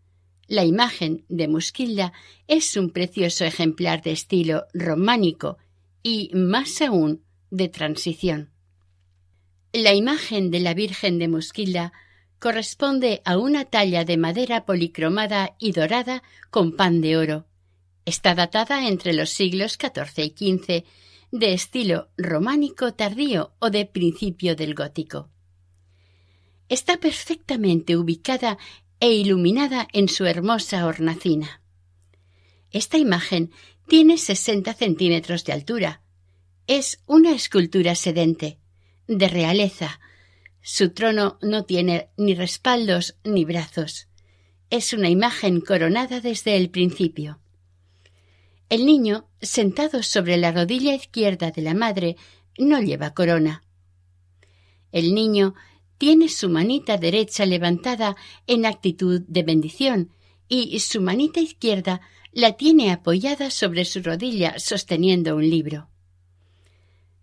la 0.49 0.65
imagen 0.65 1.25
de 1.29 1.49
Musquilda 1.49 2.13
es 2.47 2.77
un 2.77 2.91
precioso 2.91 3.45
ejemplar 3.45 4.03
de 4.03 4.13
estilo 4.13 4.67
románico 4.73 5.59
y, 6.05 6.31
más 6.35 6.81
aún, 6.83 7.25
de 7.51 7.69
transición. 7.69 8.51
La 9.73 9.93
imagen 9.93 10.53
de 10.53 10.61
la 10.61 10.73
Virgen 10.73 11.19
de 11.19 11.27
Musquilda 11.27 11.93
corresponde 12.39 13.23
a 13.25 13.39
una 13.39 13.65
talla 13.65 14.05
de 14.05 14.17
madera 14.17 14.65
policromada 14.67 15.57
y 15.59 15.73
dorada 15.73 16.23
con 16.51 16.77
pan 16.77 17.01
de 17.01 17.17
oro. 17.17 17.47
Está 18.05 18.37
datada 18.37 18.87
entre 18.87 19.15
los 19.15 19.31
siglos 19.31 19.77
XIV 19.81 20.33
y 20.39 20.59
XV 20.59 20.85
de 21.31 21.53
estilo 21.53 22.11
románico 22.17 22.95
tardío 22.95 23.55
o 23.59 23.71
de 23.71 23.87
principio 23.87 24.57
del 24.57 24.75
gótico. 24.75 25.31
Está 26.69 26.97
perfectamente 26.99 27.97
ubicada 27.97 28.59
e 29.01 29.13
iluminada 29.13 29.87
en 29.93 30.09
su 30.09 30.25
hermosa 30.25 30.87
hornacina. 30.87 31.63
Esta 32.71 32.99
imagen 32.99 33.53
tiene 33.87 34.19
sesenta 34.19 34.75
centímetros 34.75 35.45
de 35.45 35.53
altura. 35.53 36.03
Es 36.67 37.01
una 37.07 37.33
escultura 37.33 37.95
sedente, 37.95 38.59
de 39.07 39.29
realeza. 39.29 40.01
Su 40.63 40.91
trono 40.91 41.39
no 41.43 41.65
tiene 41.65 42.11
ni 42.17 42.35
respaldos 42.35 43.17
ni 43.23 43.45
brazos. 43.45 44.09
Es 44.71 44.93
una 44.93 45.09
imagen 45.09 45.61
coronada 45.61 46.21
desde 46.21 46.57
el 46.57 46.71
principio. 46.71 47.41
El 48.69 48.85
niño, 48.85 49.29
sentado 49.41 50.03
sobre 50.03 50.37
la 50.37 50.51
rodilla 50.51 50.95
izquierda 50.95 51.51
de 51.53 51.63
la 51.63 51.75
madre, 51.75 52.17
no 52.59 52.81
lleva 52.81 53.15
corona. 53.15 53.63
El 54.91 55.15
niño 55.15 55.55
tiene 55.99 56.29
su 56.29 56.49
manita 56.49 56.97
derecha 56.99 57.47
levantada 57.47 58.17
en 58.47 58.67
actitud 58.67 59.23
de 59.29 59.43
bendición 59.43 60.11
y 60.49 60.79
su 60.81 61.01
manita 61.01 61.41
izquierda 61.41 62.01
la 62.33 62.53
tiene 62.53 62.93
apoyada 62.93 63.51
sobre 63.51 63.85
su 63.85 64.03
rodilla 64.03 64.59
sosteniendo 64.59 65.37
un 65.37 65.49
libro. 65.49 65.89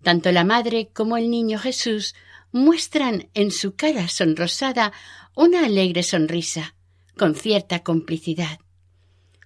Tanto 0.02 0.32
la 0.32 0.44
madre 0.44 0.90
como 0.94 1.18
el 1.18 1.30
niño 1.30 1.60
Jesús 1.60 2.16
muestran 2.52 3.30
en 3.34 3.52
su 3.52 3.76
cara 3.76 4.08
sonrosada 4.08 4.92
una 5.36 5.66
alegre 5.66 6.04
sonrisa, 6.04 6.76
con 7.18 7.36
cierta 7.36 7.84
complicidad. 7.84 8.60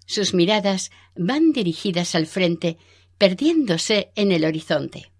Sus 0.07 0.33
miradas 0.33 0.89
van 1.15 1.51
dirigidas 1.51 2.15
al 2.15 2.25
frente, 2.25 2.77
perdiéndose 3.17 4.11
en 4.15 4.31
el 4.31 4.45
horizonte. 4.45 5.11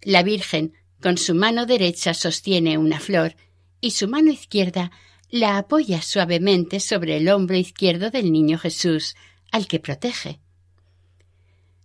La 0.00 0.22
Virgen, 0.22 0.72
con 1.00 1.18
su 1.18 1.34
mano 1.34 1.66
derecha, 1.66 2.14
sostiene 2.14 2.78
una 2.78 2.98
flor 2.98 3.36
y 3.80 3.92
su 3.92 4.08
mano 4.08 4.32
izquierda 4.32 4.90
la 5.28 5.58
apoya 5.58 6.00
suavemente 6.00 6.80
sobre 6.80 7.18
el 7.18 7.28
hombro 7.28 7.56
izquierdo 7.56 8.10
del 8.10 8.32
niño 8.32 8.58
Jesús, 8.58 9.16
al 9.52 9.66
que 9.66 9.80
protege. 9.80 10.40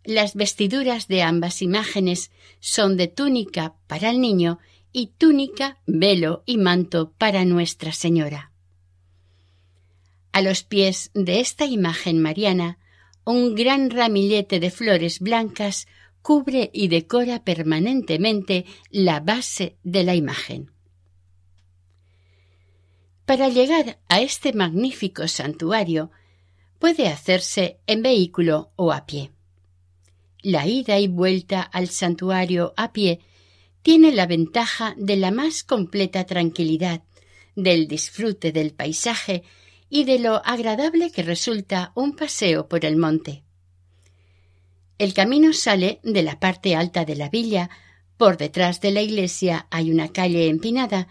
Las 0.05 0.35
vestiduras 0.35 1.09
de 1.09 1.21
ambas 1.21 1.61
imágenes 1.61 2.31
son 2.61 2.95
de 2.95 3.07
túnica 3.09 3.75
para 3.87 4.09
el 4.09 4.21
niño 4.21 4.59
y 4.93 5.07
túnica, 5.17 5.81
velo 5.85 6.43
y 6.45 6.57
manto 6.57 7.11
para 7.17 7.43
Nuestra 7.43 7.91
Señora. 7.91 8.53
Los 10.41 10.63
pies 10.63 11.11
de 11.13 11.41
esta 11.41 11.65
imagen 11.65 12.21
mariana, 12.21 12.79
un 13.25 13.55
gran 13.55 13.89
ramillete 13.89 14.59
de 14.59 14.71
flores 14.71 15.19
blancas 15.19 15.87
cubre 16.21 16.69
y 16.73 16.87
decora 16.87 17.43
permanentemente 17.43 18.65
la 18.89 19.19
base 19.19 19.77
de 19.83 20.03
la 20.03 20.15
imagen. 20.15 20.71
Para 23.25 23.49
llegar 23.49 23.99
a 24.07 24.21
este 24.21 24.53
magnífico 24.53 25.27
santuario 25.27 26.09
puede 26.79 27.07
hacerse 27.07 27.79
en 27.85 28.01
vehículo 28.01 28.71
o 28.75 28.91
a 28.91 29.05
pie. 29.05 29.31
La 30.41 30.67
ida 30.67 30.99
y 30.99 31.07
vuelta 31.07 31.61
al 31.61 31.89
santuario 31.89 32.73
a 32.77 32.93
pie 32.93 33.19
tiene 33.81 34.11
la 34.13 34.25
ventaja 34.25 34.95
de 34.97 35.17
la 35.17 35.31
más 35.31 35.63
completa 35.63 36.25
tranquilidad, 36.25 37.03
del 37.55 37.87
disfrute 37.87 38.51
del 38.51 38.73
paisaje 38.73 39.43
y 39.89 40.03
de 40.03 40.19
lo 40.19 40.41
agradable 40.45 41.11
que 41.11 41.23
resulta 41.23 41.91
un 41.95 42.15
paseo 42.15 42.67
por 42.67 42.85
el 42.85 42.95
monte. 42.95 43.43
El 44.97 45.13
camino 45.13 45.53
sale 45.53 45.99
de 46.03 46.23
la 46.23 46.39
parte 46.39 46.75
alta 46.75 47.05
de 47.05 47.15
la 47.15 47.29
villa, 47.29 47.69
por 48.17 48.37
detrás 48.37 48.81
de 48.81 48.91
la 48.91 49.01
iglesia 49.01 49.67
hay 49.71 49.91
una 49.91 50.09
calle 50.09 50.47
empinada 50.47 51.07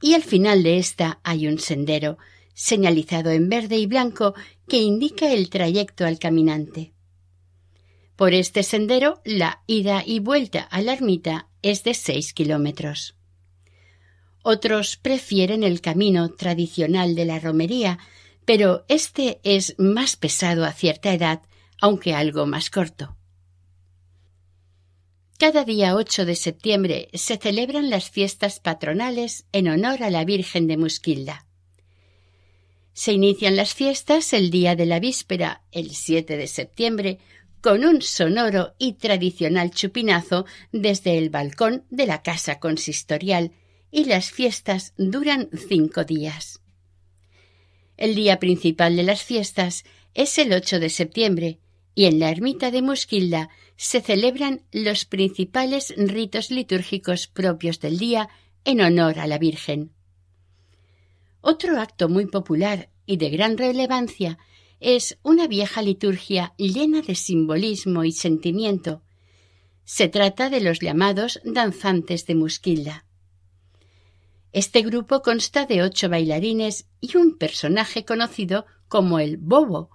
y 0.00 0.14
al 0.14 0.22
final 0.22 0.62
de 0.62 0.78
esta 0.78 1.20
hay 1.24 1.46
un 1.46 1.58
sendero, 1.58 2.18
señalizado 2.54 3.30
en 3.30 3.48
verde 3.48 3.76
y 3.76 3.86
blanco, 3.86 4.34
que 4.68 4.78
indica 4.78 5.32
el 5.32 5.50
trayecto 5.50 6.06
al 6.06 6.18
caminante. 6.18 6.92
Por 8.16 8.34
este 8.34 8.62
sendero, 8.62 9.20
la 9.24 9.62
ida 9.66 10.02
y 10.06 10.20
vuelta 10.20 10.60
a 10.60 10.80
la 10.82 10.92
ermita 10.92 11.48
es 11.62 11.82
de 11.82 11.94
seis 11.94 12.32
kilómetros. 12.32 13.16
Otros 14.42 14.96
prefieren 14.96 15.62
el 15.62 15.80
camino 15.80 16.30
tradicional 16.30 17.14
de 17.14 17.24
la 17.24 17.38
romería, 17.38 17.98
pero 18.44 18.84
este 18.88 19.40
es 19.44 19.74
más 19.78 20.16
pesado 20.16 20.64
a 20.64 20.72
cierta 20.72 21.12
edad, 21.12 21.42
aunque 21.80 22.14
algo 22.14 22.46
más 22.46 22.70
corto. 22.70 23.16
Cada 25.38 25.64
día 25.64 25.96
8 25.96 26.24
de 26.24 26.36
septiembre 26.36 27.08
se 27.14 27.36
celebran 27.36 27.90
las 27.90 28.10
fiestas 28.10 28.60
patronales 28.60 29.46
en 29.52 29.68
honor 29.68 30.04
a 30.04 30.10
la 30.10 30.24
Virgen 30.24 30.68
de 30.68 30.76
Musquilda. 30.76 31.46
Se 32.92 33.12
inician 33.12 33.56
las 33.56 33.74
fiestas 33.74 34.32
el 34.34 34.50
día 34.50 34.76
de 34.76 34.86
la 34.86 35.00
víspera, 35.00 35.64
el 35.72 35.90
7 35.90 36.36
de 36.36 36.46
septiembre, 36.46 37.18
con 37.60 37.84
un 37.84 38.02
sonoro 38.02 38.74
y 38.78 38.94
tradicional 38.94 39.70
chupinazo 39.70 40.46
desde 40.72 41.18
el 41.18 41.30
balcón 41.30 41.86
de 41.90 42.06
la 42.06 42.22
casa 42.22 42.60
consistorial, 42.60 43.52
y 43.90 44.04
las 44.04 44.30
fiestas 44.30 44.94
duran 44.96 45.50
cinco 45.68 46.04
días. 46.04 46.61
El 48.02 48.16
día 48.16 48.40
principal 48.40 48.96
de 48.96 49.04
las 49.04 49.22
fiestas 49.22 49.84
es 50.12 50.36
el 50.38 50.52
8 50.52 50.80
de 50.80 50.90
septiembre, 50.90 51.60
y 51.94 52.06
en 52.06 52.18
la 52.18 52.30
ermita 52.30 52.72
de 52.72 52.82
Musquilda 52.82 53.48
se 53.76 54.00
celebran 54.00 54.62
los 54.72 55.04
principales 55.04 55.94
ritos 55.96 56.50
litúrgicos 56.50 57.28
propios 57.28 57.78
del 57.78 57.98
día 57.98 58.28
en 58.64 58.80
honor 58.80 59.20
a 59.20 59.28
la 59.28 59.38
Virgen. 59.38 59.92
Otro 61.42 61.80
acto 61.80 62.08
muy 62.08 62.26
popular 62.26 62.90
y 63.06 63.18
de 63.18 63.30
gran 63.30 63.56
relevancia 63.56 64.36
es 64.80 65.16
una 65.22 65.46
vieja 65.46 65.80
liturgia 65.80 66.54
llena 66.58 67.02
de 67.02 67.14
simbolismo 67.14 68.02
y 68.02 68.10
sentimiento. 68.10 69.04
Se 69.84 70.08
trata 70.08 70.50
de 70.50 70.60
los 70.60 70.80
llamados 70.80 71.40
danzantes 71.44 72.26
de 72.26 72.34
Musquilda. 72.34 73.06
Este 74.52 74.82
grupo 74.82 75.22
consta 75.22 75.64
de 75.64 75.82
ocho 75.82 76.08
bailarines 76.08 76.86
y 77.00 77.16
un 77.16 77.38
personaje 77.38 78.04
conocido 78.04 78.66
como 78.88 79.18
el 79.18 79.38
Bobo, 79.38 79.90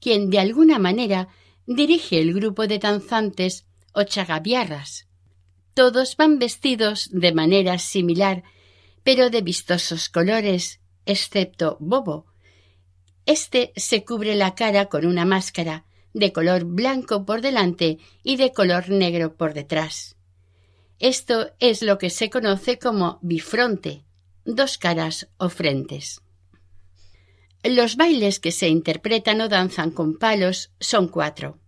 quien 0.00 0.28
de 0.28 0.38
alguna 0.38 0.78
manera 0.78 1.28
dirige 1.66 2.20
el 2.20 2.34
grupo 2.34 2.66
de 2.66 2.78
danzantes 2.78 3.64
o. 3.94 4.04
Todos 5.74 6.16
van 6.16 6.38
vestidos 6.38 7.08
de 7.10 7.32
manera 7.32 7.78
similar, 7.78 8.42
pero 9.02 9.30
de 9.30 9.40
vistosos 9.40 10.08
colores, 10.08 10.80
excepto 11.06 11.78
Bobo. 11.80 12.26
Este 13.24 13.72
se 13.76 14.04
cubre 14.04 14.34
la 14.34 14.54
cara 14.54 14.86
con 14.86 15.06
una 15.06 15.24
máscara 15.24 15.84
de 16.12 16.32
color 16.32 16.64
blanco 16.64 17.24
por 17.24 17.40
delante 17.40 17.98
y 18.22 18.36
de 18.36 18.52
color 18.52 18.90
negro 18.90 19.36
por 19.36 19.54
detrás. 19.54 20.16
Esto 21.02 21.50
es 21.58 21.82
lo 21.82 21.98
que 21.98 22.10
se 22.10 22.30
conoce 22.30 22.78
como 22.78 23.18
bifronte, 23.22 24.04
dos 24.44 24.78
caras 24.78 25.28
o 25.36 25.48
frentes. 25.48 26.22
Los 27.64 27.96
bailes 27.96 28.38
que 28.38 28.52
se 28.52 28.68
interpretan 28.68 29.40
o 29.40 29.48
danzan 29.48 29.90
con 29.90 30.16
palos 30.16 30.70
son 30.78 31.08
cuatro. 31.08 31.58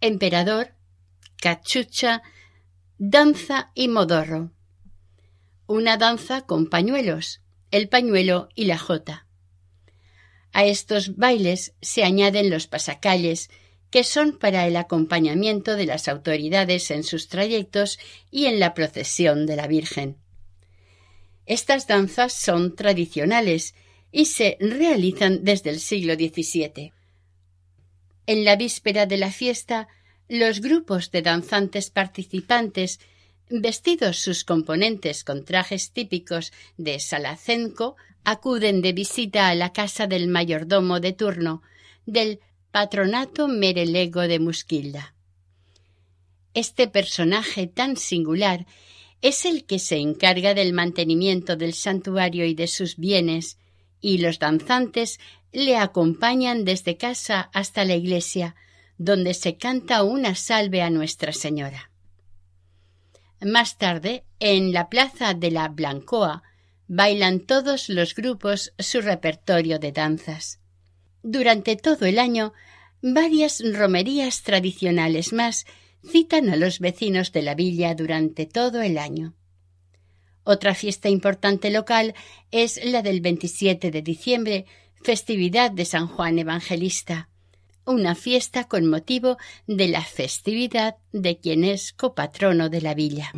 Emperador, 0.00 0.76
cachucha, 1.40 2.22
danza 2.98 3.72
y 3.74 3.88
modorro. 3.88 4.52
Una 5.66 5.96
danza 5.96 6.42
con 6.42 6.66
pañuelos, 6.70 7.40
el 7.72 7.88
pañuelo 7.88 8.48
y 8.54 8.66
la 8.66 8.78
jota. 8.78 9.26
A 10.52 10.64
estos 10.66 11.16
bailes 11.16 11.74
se 11.82 12.04
añaden 12.04 12.48
los 12.48 12.68
pasacalles, 12.68 13.50
que 13.90 14.04
son 14.04 14.36
para 14.38 14.66
el 14.66 14.76
acompañamiento 14.76 15.76
de 15.76 15.86
las 15.86 16.08
autoridades 16.08 16.90
en 16.90 17.04
sus 17.04 17.28
trayectos 17.28 17.98
y 18.30 18.46
en 18.46 18.60
la 18.60 18.74
procesión 18.74 19.46
de 19.46 19.56
la 19.56 19.66
Virgen. 19.66 20.16
Estas 21.46 21.86
danzas 21.86 22.32
son 22.32 22.74
tradicionales 22.74 23.74
y 24.10 24.26
se 24.26 24.56
realizan 24.60 25.44
desde 25.44 25.70
el 25.70 25.80
siglo 25.80 26.14
XVII. 26.14 26.92
En 28.26 28.44
la 28.44 28.56
víspera 28.56 29.06
de 29.06 29.16
la 29.16 29.30
fiesta, 29.30 29.88
los 30.28 30.60
grupos 30.60 31.12
de 31.12 31.22
danzantes 31.22 31.90
participantes, 31.90 32.98
vestidos 33.48 34.18
sus 34.18 34.44
componentes 34.44 35.22
con 35.22 35.44
trajes 35.44 35.92
típicos 35.92 36.52
de 36.76 36.98
Salacenco, 36.98 37.96
acuden 38.24 38.82
de 38.82 38.92
visita 38.92 39.48
a 39.48 39.54
la 39.54 39.72
casa 39.72 40.08
del 40.08 40.26
mayordomo 40.26 40.98
de 40.98 41.12
turno 41.12 41.62
del 42.06 42.40
patronato 42.70 43.48
merelego 43.48 44.22
de 44.22 44.38
Musquilda. 44.38 45.14
Este 46.54 46.88
personaje 46.88 47.66
tan 47.66 47.96
singular 47.96 48.66
es 49.22 49.44
el 49.44 49.64
que 49.64 49.78
se 49.78 49.98
encarga 49.98 50.54
del 50.54 50.72
mantenimiento 50.72 51.56
del 51.56 51.74
santuario 51.74 52.46
y 52.46 52.54
de 52.54 52.66
sus 52.66 52.96
bienes, 52.96 53.58
y 54.00 54.18
los 54.18 54.38
danzantes 54.38 55.18
le 55.52 55.76
acompañan 55.76 56.64
desde 56.64 56.96
casa 56.96 57.50
hasta 57.52 57.84
la 57.84 57.94
iglesia, 57.94 58.54
donde 58.98 59.34
se 59.34 59.56
canta 59.56 60.02
una 60.02 60.34
salve 60.34 60.82
a 60.82 60.90
Nuestra 60.90 61.32
Señora. 61.32 61.90
Más 63.40 63.76
tarde, 63.76 64.24
en 64.38 64.72
la 64.72 64.88
plaza 64.88 65.34
de 65.34 65.50
la 65.50 65.68
Blancoa, 65.68 66.42
bailan 66.88 67.40
todos 67.40 67.88
los 67.88 68.14
grupos 68.14 68.72
su 68.78 69.00
repertorio 69.00 69.78
de 69.78 69.92
danzas. 69.92 70.60
Durante 71.28 71.74
todo 71.74 72.06
el 72.06 72.20
año, 72.20 72.52
varias 73.02 73.60
romerías 73.74 74.44
tradicionales 74.44 75.32
más 75.32 75.66
citan 76.08 76.48
a 76.50 76.54
los 76.54 76.78
vecinos 76.78 77.32
de 77.32 77.42
la 77.42 77.56
villa 77.56 77.96
durante 77.96 78.46
todo 78.46 78.80
el 78.80 78.96
año. 78.96 79.34
Otra 80.44 80.76
fiesta 80.76 81.08
importante 81.08 81.70
local 81.70 82.14
es 82.52 82.78
la 82.84 83.02
del 83.02 83.22
27 83.22 83.90
de 83.90 84.02
diciembre, 84.02 84.66
festividad 85.02 85.72
de 85.72 85.84
San 85.84 86.06
Juan 86.06 86.38
Evangelista, 86.38 87.28
una 87.84 88.14
fiesta 88.14 88.68
con 88.68 88.86
motivo 88.86 89.36
de 89.66 89.88
la 89.88 90.02
festividad 90.02 90.94
de 91.10 91.38
quien 91.38 91.64
es 91.64 91.92
copatrono 91.92 92.68
de 92.68 92.80
la 92.82 92.94
villa. 92.94 93.32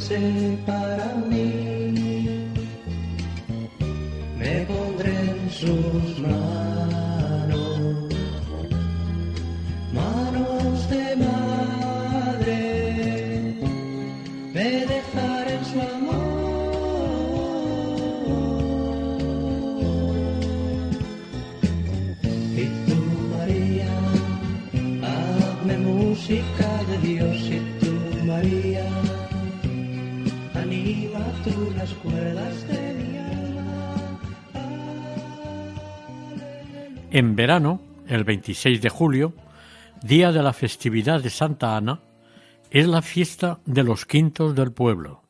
Pensé 0.00 0.58
para 0.66 1.14
mí. 1.28 2.48
Me 4.38 4.60
pondré 4.62 5.12
en 5.12 5.50
sus 5.50 6.18
manos, 6.20 6.59
En 37.12 37.34
verano, 37.34 37.80
el 38.06 38.22
26 38.22 38.80
de 38.80 38.88
julio, 38.88 39.34
día 40.00 40.30
de 40.30 40.44
la 40.44 40.52
festividad 40.52 41.20
de 41.20 41.30
Santa 41.30 41.76
Ana, 41.76 42.02
es 42.70 42.86
la 42.86 43.02
fiesta 43.02 43.58
de 43.66 43.82
los 43.82 44.06
quintos 44.06 44.54
del 44.54 44.70
pueblo. 44.70 45.24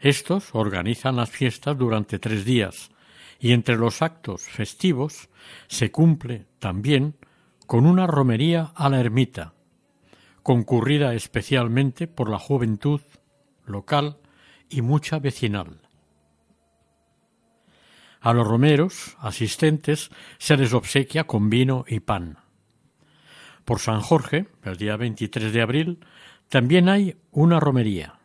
Estos 0.00 0.48
organizan 0.54 1.14
las 1.14 1.30
fiestas 1.30 1.78
durante 1.78 2.18
tres 2.18 2.44
días 2.44 2.90
y 3.38 3.52
entre 3.52 3.76
los 3.76 4.02
actos 4.02 4.42
festivos 4.42 5.28
se 5.68 5.92
cumple 5.92 6.46
también 6.58 7.14
con 7.68 7.86
una 7.86 8.08
romería 8.08 8.72
a 8.74 8.88
la 8.88 8.98
ermita, 8.98 9.54
concurrida 10.42 11.14
especialmente 11.14 12.08
por 12.08 12.28
la 12.28 12.40
juventud 12.40 13.02
local 13.66 14.18
y 14.68 14.82
mucha 14.82 15.20
vecinal. 15.20 15.87
A 18.20 18.32
los 18.32 18.46
romeros 18.46 19.16
asistentes 19.20 20.10
se 20.38 20.56
les 20.56 20.72
obsequia 20.72 21.24
con 21.24 21.50
vino 21.50 21.84
y 21.86 22.00
pan. 22.00 22.38
Por 23.64 23.78
San 23.80 24.00
Jorge, 24.00 24.46
el 24.64 24.76
día 24.76 24.96
23 24.96 25.52
de 25.52 25.62
abril, 25.62 25.98
también 26.48 26.88
hay 26.88 27.16
una 27.30 27.60
romería. 27.60 28.18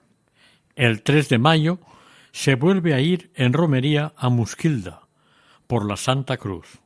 El 0.75 1.03
3 1.03 1.29
de 1.29 1.37
mayo 1.37 1.79
se 2.31 2.55
vuelve 2.55 2.93
a 2.93 2.99
ir 2.99 3.31
en 3.35 3.53
romería 3.53 4.13
a 4.17 4.29
Musquilda, 4.29 5.01
por 5.67 5.85
la 5.85 5.97
Santa 5.97 6.37
Cruz. 6.37 6.79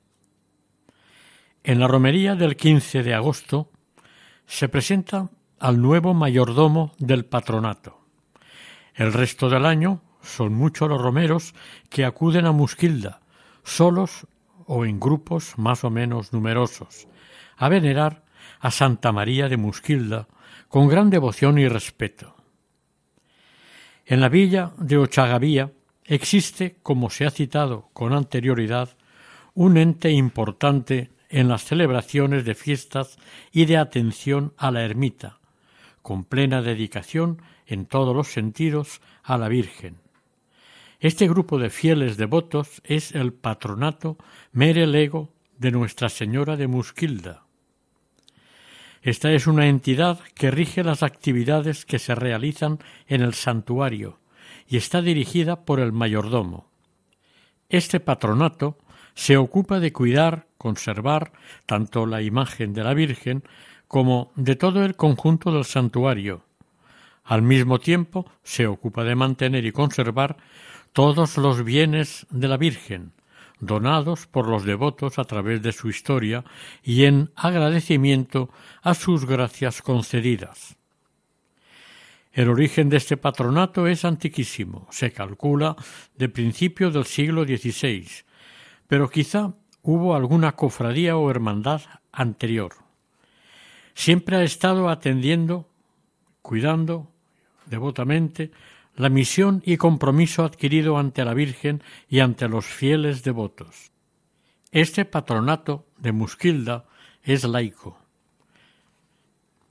En 1.64 1.80
la 1.80 1.88
romería 1.88 2.36
del 2.36 2.55
15 2.55 3.03
de 3.03 3.14
agosto 3.14 3.72
se 4.45 4.70
presenta 4.70 5.30
al 5.60 5.82
nuevo 5.82 6.14
mayordomo 6.14 6.93
del 6.97 7.26
patronato, 7.26 8.01
El 8.93 9.14
resto 9.14 9.49
del 9.49 9.66
año 9.66 10.01
son 10.28 10.53
muchos 10.53 10.89
los 10.89 11.01
romeros 11.01 11.53
que 11.89 12.05
acuden 12.05 12.45
a 12.45 12.51
Musquilda, 12.51 13.21
solos 13.63 14.28
o 14.65 14.86
en 14.86 14.99
grupos 14.99 15.57
más 15.57 15.84
o 15.84 15.89
menos 15.89 16.34
numerosos, 16.34 17.07
a 17.57 17.69
venerar 17.69 18.23
a 18.59 18.71
Santa 18.71 19.11
María 19.11 19.49
de 19.49 19.57
Musquilda 19.57 20.28
con 20.67 20.88
gran 20.88 21.09
devoción 21.09 21.57
y 21.57 21.67
respeto. 21.67 22.36
En 24.05 24.21
la 24.21 24.30
villa 24.30 24.71
de 24.78 24.97
Ochagavía 24.97 25.71
existe, 26.05 26.78
como 26.84 27.09
se 27.09 27.25
ha 27.25 27.32
citado 27.32 27.89
con 27.93 28.13
anterioridad, 28.13 28.89
un 29.53 29.78
ente 29.78 30.11
importante 30.11 31.09
en 31.30 31.47
las 31.47 31.65
celebraciones 31.65 32.45
de 32.45 32.55
fiestas 32.55 33.17
y 33.51 33.65
de 33.65 33.78
atención 33.78 34.53
a 34.57 34.71
la 34.71 34.84
ermita, 34.84 35.39
con 36.01 36.23
plena 36.23 36.61
dedicación 36.61 37.41
en 37.65 37.86
todos 37.86 38.15
los 38.15 38.30
sentidos 38.30 39.01
a 39.23 39.38
la 39.38 39.49
Virgen. 39.49 40.07
Este 40.99 41.27
grupo 41.27 41.59
de 41.59 41.69
fieles 41.69 42.17
devotos 42.17 42.81
es 42.83 43.11
el 43.11 43.31
patronato 43.31 44.17
Mere 44.51 44.87
Lego 44.87 45.31
de 45.59 45.69
Nuestra 45.69 46.09
Señora 46.09 46.57
de 46.57 46.65
Musquilda. 46.65 47.43
Esta 49.03 49.31
es 49.31 49.45
una 49.45 49.67
entidad 49.67 50.19
que 50.33 50.49
rige 50.49 50.83
las 50.83 51.03
actividades 51.03 51.85
que 51.85 51.99
se 51.99 52.15
realizan 52.15 52.79
en 53.05 53.21
el 53.21 53.35
santuario 53.35 54.17
y 54.67 54.77
está 54.77 55.03
dirigida 55.03 55.65
por 55.65 55.79
el 55.79 55.91
mayordomo. 55.91 56.67
Este 57.69 57.99
patronato 57.99 58.79
se 59.13 59.37
ocupa 59.37 59.79
de 59.79 59.93
cuidar, 59.93 60.47
conservar 60.57 61.31
tanto 61.67 62.07
la 62.07 62.23
imagen 62.23 62.73
de 62.73 62.83
la 62.83 62.95
Virgen 62.95 63.43
como 63.87 64.31
de 64.35 64.55
todo 64.55 64.83
el 64.83 64.95
conjunto 64.95 65.51
del 65.51 65.65
santuario. 65.65 66.41
Al 67.23 67.43
mismo 67.43 67.77
tiempo 67.77 68.25
se 68.41 68.65
ocupa 68.65 69.03
de 69.03 69.13
mantener 69.13 69.63
y 69.63 69.71
conservar 69.71 70.37
todos 70.97 71.37
los 71.37 71.63
bienes 71.63 72.25
de 72.31 72.47
la 72.47 72.57
Virgen, 72.57 73.13
donados 73.59 74.25
por 74.25 74.47
los 74.47 74.65
devotos 74.65 75.19
a 75.19 75.25
través 75.25 75.61
de 75.61 75.71
su 75.71 75.89
historia 75.89 76.43
y 76.81 77.05
en 77.05 77.29
agradecimiento 77.35 78.49
a 78.81 78.95
sus 78.95 79.25
gracias 79.25 79.83
concedidas. 79.83 80.75
El 82.33 82.49
origen 82.49 82.89
de 82.89 82.97
este 82.97 83.15
patronato 83.15 83.85
es 83.85 84.05
antiquísimo, 84.05 84.87
se 84.89 85.11
calcula 85.11 85.75
de 86.15 86.29
principio 86.29 86.89
del 86.89 87.05
siglo 87.05 87.43
XVI, 87.43 88.07
pero 88.87 89.07
quizá 89.07 89.53
hubo 89.83 90.15
alguna 90.15 90.53
cofradía 90.53 91.15
o 91.15 91.29
hermandad 91.29 91.81
anterior. 92.11 92.73
Siempre 93.93 94.37
ha 94.37 94.43
estado 94.43 94.89
atendiendo, 94.89 95.69
cuidando 96.41 97.11
devotamente 97.67 98.49
la 98.97 99.09
misión 99.09 99.61
y 99.63 99.77
compromiso 99.77 100.43
adquirido 100.43 100.97
ante 100.97 101.23
la 101.23 101.35
Virgen 101.35 101.83
y 102.09 102.19
ante 102.19 102.49
los 102.49 102.65
fieles 102.65 103.23
devotos. 103.23 103.91
Este 104.71 105.05
patronato 105.05 105.85
de 105.97 106.11
Musquilda 106.11 106.85
es 107.21 107.43
laico. 107.43 107.99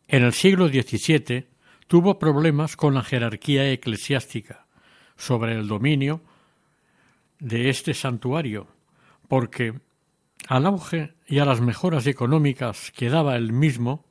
En 0.07 0.23
el 0.23 0.33
siglo 0.33 0.69
XVII 0.69 1.49
tuvo 1.89 2.21
problemas 2.21 2.77
con 2.77 2.95
la 2.95 3.03
jerarquía 3.03 3.71
eclesiástica 3.73 4.67
sobre 5.17 5.55
el 5.55 5.67
dominio 5.67 6.21
de 7.41 7.69
este 7.69 7.95
santuario, 7.95 8.69
porque 9.27 9.75
al 10.47 10.67
auge 10.67 11.15
y 11.27 11.41
a 11.41 11.45
las 11.45 11.61
mejoras 11.61 12.07
económicas 12.07 12.93
que 12.93 13.11
daba 13.11 13.35
el 13.35 13.53
mismo, 13.53 14.05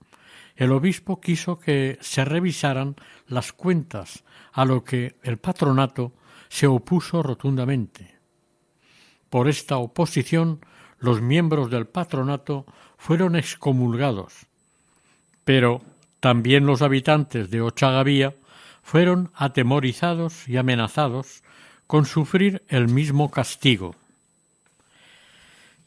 el 0.57 0.73
obispo 0.73 1.21
quiso 1.21 1.57
que 1.57 1.97
se 2.01 2.25
revisaran 2.25 2.95
las 3.27 3.53
cuentas, 3.53 4.25
a 4.55 4.63
lo 4.63 4.83
que 4.85 5.15
el 5.21 5.37
patronato 5.37 6.13
se 6.47 6.65
opuso 6.65 7.21
rotundamente. 7.21 8.15
Por 9.29 9.49
esta 9.49 9.77
oposición, 9.77 10.61
los 10.97 11.21
miembros 11.21 11.69
del 11.69 11.87
patronato 11.87 12.65
fueron 12.97 13.35
excomulgados, 13.35 14.47
pero 15.43 15.81
también 16.21 16.65
los 16.65 16.81
habitantes 16.81 17.51
de 17.51 17.61
Ochagavía 17.61 18.33
fueron 18.81 19.29
atemorizados 19.35 20.47
y 20.47 20.55
amenazados 20.55 21.43
con 21.85 22.05
sufrir 22.05 22.63
el 22.69 22.87
mismo 22.87 23.29
castigo. 23.29 23.93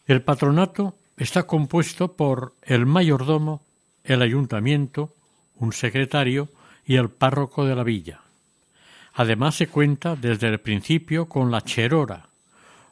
El 0.06 0.20
patronato 0.20 0.94
está 1.16 1.44
compuesto 1.44 2.12
por 2.12 2.52
el 2.62 2.84
mayordomo, 2.84 3.62
el 4.04 4.20
ayuntamiento, 4.20 5.14
un 5.56 5.72
secretario 5.72 6.50
y 6.84 6.96
el 6.96 7.08
párroco 7.08 7.64
de 7.64 7.74
la 7.74 7.82
villa. 7.82 8.20
Además 9.18 9.56
se 9.56 9.66
cuenta 9.66 10.14
desde 10.14 10.46
el 10.46 10.60
principio 10.60 11.28
con 11.28 11.50
la 11.50 11.62
cherora, 11.62 12.28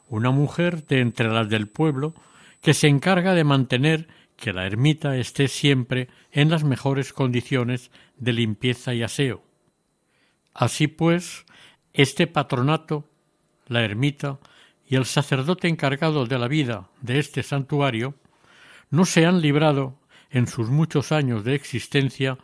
una 0.09 0.29
mujer 0.29 0.85
de 0.85 0.99
entre 0.99 1.29
las 1.29 1.47
del 1.47 1.69
pueblo 1.69 2.13
que 2.61 2.73
se 2.73 2.89
encarga 2.89 3.33
de 3.33 3.45
mantener 3.45 4.09
que 4.35 4.51
la 4.51 4.65
ermita 4.65 5.15
esté 5.15 5.47
siempre 5.47 6.09
en 6.33 6.49
las 6.49 6.65
mejores 6.65 7.13
condiciones 7.13 7.91
de 8.17 8.33
limpieza 8.33 8.93
y 8.93 9.03
aseo. 9.03 9.41
Así 10.53 10.87
pues, 10.87 11.45
este 11.93 12.27
patronato, 12.27 13.05
la 13.67 13.85
ermita 13.85 14.37
y 14.85 14.97
el 14.97 15.05
sacerdote 15.05 15.69
encargado 15.69 16.25
de 16.25 16.37
la 16.37 16.49
vida 16.49 16.89
de 16.99 17.19
este 17.19 17.41
santuario 17.41 18.15
no 18.89 19.05
se 19.05 19.25
han 19.25 19.39
librado 19.39 19.97
en 20.29 20.47
sus 20.47 20.69
muchos 20.69 21.13
años 21.13 21.45
de 21.45 21.55
existencia 21.55 22.37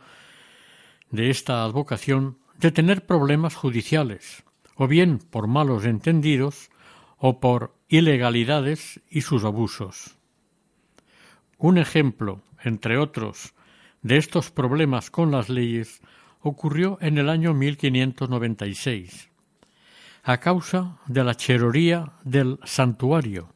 de 1.10 1.28
esta 1.28 1.62
advocación 1.64 2.38
de 2.58 2.70
tener 2.70 3.06
problemas 3.06 3.54
judiciales, 3.54 4.44
o 4.76 4.88
bien 4.88 5.18
por 5.18 5.46
malos 5.46 5.84
entendidos, 5.84 6.70
o 7.18 7.40
por 7.40 7.74
ilegalidades 7.88 9.00
y 9.08 9.22
sus 9.22 9.44
abusos. 9.44 10.16
Un 11.58 11.78
ejemplo, 11.78 12.42
entre 12.62 12.98
otros, 12.98 13.54
de 14.02 14.18
estos 14.18 14.50
problemas 14.50 15.10
con 15.10 15.30
las 15.30 15.48
leyes 15.48 16.00
ocurrió 16.40 16.98
en 17.00 17.16
el 17.16 17.30
año 17.30 17.54
1596, 17.54 19.30
a 20.22 20.38
causa 20.38 20.98
de 21.06 21.24
la 21.24 21.34
cheroría 21.34 22.12
del 22.22 22.58
santuario, 22.64 23.54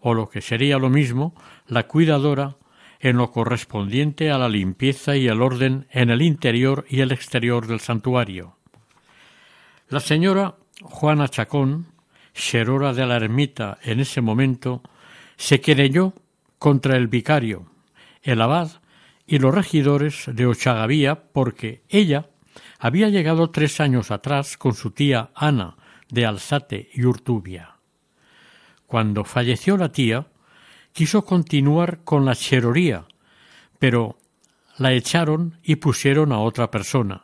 o 0.00 0.12
lo 0.14 0.28
que 0.28 0.42
sería 0.42 0.78
lo 0.78 0.90
mismo, 0.90 1.34
la 1.66 1.86
cuidadora 1.86 2.56
en 3.00 3.16
lo 3.16 3.30
correspondiente 3.30 4.30
a 4.30 4.38
la 4.38 4.48
limpieza 4.48 5.16
y 5.16 5.28
el 5.28 5.42
orden 5.42 5.86
en 5.90 6.10
el 6.10 6.22
interior 6.22 6.84
y 6.88 7.00
el 7.00 7.12
exterior 7.12 7.66
del 7.66 7.80
santuario. 7.80 8.56
La 9.88 10.00
señora 10.00 10.56
Juana 10.82 11.28
Chacón, 11.28 11.86
cherora 12.34 12.92
de 12.92 13.06
la 13.06 13.16
ermita 13.16 13.78
en 13.82 14.00
ese 14.00 14.20
momento, 14.20 14.82
se 15.36 15.60
querelló 15.60 16.14
contra 16.58 16.96
el 16.96 17.08
vicario, 17.08 17.70
el 18.22 18.40
abad 18.42 18.70
y 19.26 19.38
los 19.38 19.54
regidores 19.54 20.24
de 20.32 20.46
Ochagavía 20.46 21.22
porque 21.32 21.82
ella 21.88 22.30
había 22.78 23.08
llegado 23.08 23.50
tres 23.50 23.80
años 23.80 24.10
atrás 24.10 24.56
con 24.56 24.74
su 24.74 24.90
tía 24.90 25.30
Ana 25.34 25.76
de 26.08 26.26
Alzate 26.26 26.88
y 26.92 27.04
Urtubia. 27.04 27.76
Cuando 28.86 29.24
falleció 29.24 29.76
la 29.76 29.92
tía, 29.92 30.26
quiso 30.92 31.24
continuar 31.24 32.04
con 32.04 32.24
la 32.24 32.34
cheroría, 32.34 33.06
pero 33.78 34.18
la 34.76 34.92
echaron 34.92 35.58
y 35.62 35.76
pusieron 35.76 36.32
a 36.32 36.40
otra 36.40 36.70
persona. 36.70 37.22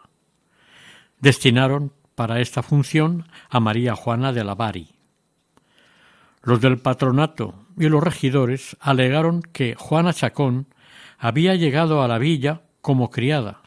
Destinaron 1.21 1.93
para 2.15 2.41
esta 2.41 2.62
función 2.62 3.27
a 3.49 3.61
María 3.61 3.95
Juana 3.95 4.33
de 4.33 4.45
la 4.45 4.55
Bari. 4.55 4.91
Los 6.43 6.61
del 6.61 6.79
patronato 6.79 7.55
y 7.79 7.89
los 7.89 8.03
regidores 8.03 8.77
alegaron 8.81 9.41
que 9.43 9.75
Juana 9.77 10.12
Chacón 10.12 10.67
había 11.19 11.55
llegado 11.55 12.03
a 12.03 12.09
la 12.09 12.19
villa 12.19 12.62
como 12.81 13.11
criada, 13.11 13.62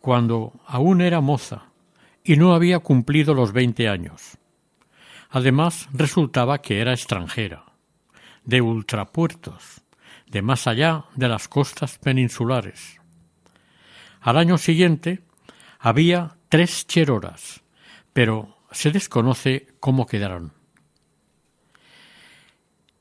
cuando 0.00 0.52
aún 0.66 1.00
era 1.00 1.20
moza, 1.20 1.66
y 2.24 2.36
no 2.36 2.54
había 2.54 2.80
cumplido 2.80 3.32
los 3.34 3.52
veinte 3.52 3.88
años. 3.88 4.38
Además, 5.30 5.88
resultaba 5.92 6.58
que 6.58 6.80
era 6.80 6.92
extranjera 6.92 7.65
de 8.46 8.62
ultrapuertos, 8.62 9.82
de 10.30 10.40
más 10.40 10.66
allá 10.66 11.04
de 11.14 11.28
las 11.28 11.48
costas 11.48 11.98
peninsulares. 11.98 13.00
Al 14.20 14.38
año 14.38 14.56
siguiente 14.56 15.20
había 15.78 16.36
tres 16.48 16.86
cheroras, 16.86 17.62
pero 18.12 18.56
se 18.70 18.90
desconoce 18.90 19.68
cómo 19.78 20.06
quedaron. 20.06 20.52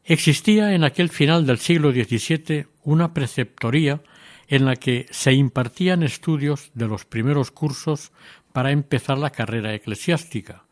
Existía 0.03 0.73
en 0.73 0.83
aquel 0.83 1.09
final 1.09 1.47
del 1.47 1.57
siglo 1.57 1.91
XVII 1.91 2.67
una 2.83 3.13
preceptoría 3.13 4.01
en 4.47 4.65
la 4.65 4.75
que 4.75 5.07
se 5.09 5.33
impartían 5.33 6.03
estudios 6.03 6.69
de 6.75 6.87
los 6.87 7.05
primeros 7.05 7.49
cursos 7.49 8.11
para 8.53 8.71
empezar 8.71 9.17
la 9.17 9.31
carrera 9.31 9.73
eclesiástica, 9.73 10.65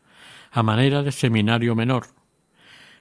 a 0.52 0.62
manera 0.62 1.02
de 1.02 1.10
seminario 1.10 1.74
menor, 1.74 2.06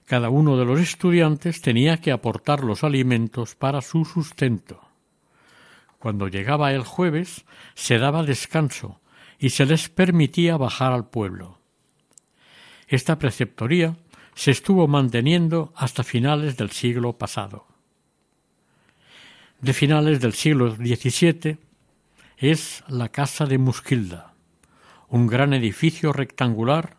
cada 0.05 0.29
uno 0.29 0.57
de 0.57 0.65
los 0.65 0.79
estudiantes 0.79 1.61
tenía 1.61 1.97
que 1.97 2.11
aportar 2.11 2.63
los 2.63 2.83
alimentos 2.83 3.55
para 3.55 3.81
su 3.81 4.05
sustento. 4.05 4.81
Cuando 5.99 6.27
llegaba 6.27 6.73
el 6.73 6.83
jueves 6.83 7.45
se 7.75 7.97
daba 7.97 8.23
descanso 8.23 8.99
y 9.39 9.51
se 9.51 9.65
les 9.65 9.89
permitía 9.89 10.57
bajar 10.57 10.91
al 10.91 11.09
pueblo. 11.09 11.59
Esta 12.87 13.17
preceptoría 13.17 13.95
se 14.35 14.51
estuvo 14.51 14.87
manteniendo 14.87 15.73
hasta 15.75 16.03
finales 16.03 16.57
del 16.57 16.71
siglo 16.71 17.13
pasado. 17.17 17.65
De 19.61 19.73
finales 19.73 20.19
del 20.19 20.33
siglo 20.33 20.75
XVII 20.75 21.57
es 22.37 22.83
la 22.89 23.09
Casa 23.09 23.45
de 23.45 23.57
Musquilda, 23.57 24.33
un 25.07 25.27
gran 25.27 25.53
edificio 25.53 26.11
rectangular, 26.11 26.97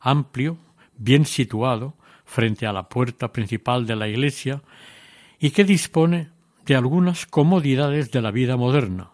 amplio, 0.00 0.58
bien 0.96 1.24
situado, 1.26 1.94
frente 2.30 2.64
a 2.64 2.72
la 2.72 2.88
puerta 2.88 3.32
principal 3.32 3.86
de 3.86 3.96
la 3.96 4.06
iglesia, 4.06 4.62
y 5.40 5.50
que 5.50 5.64
dispone 5.64 6.30
de 6.64 6.76
algunas 6.76 7.26
comodidades 7.26 8.12
de 8.12 8.22
la 8.22 8.30
vida 8.30 8.56
moderna. 8.56 9.10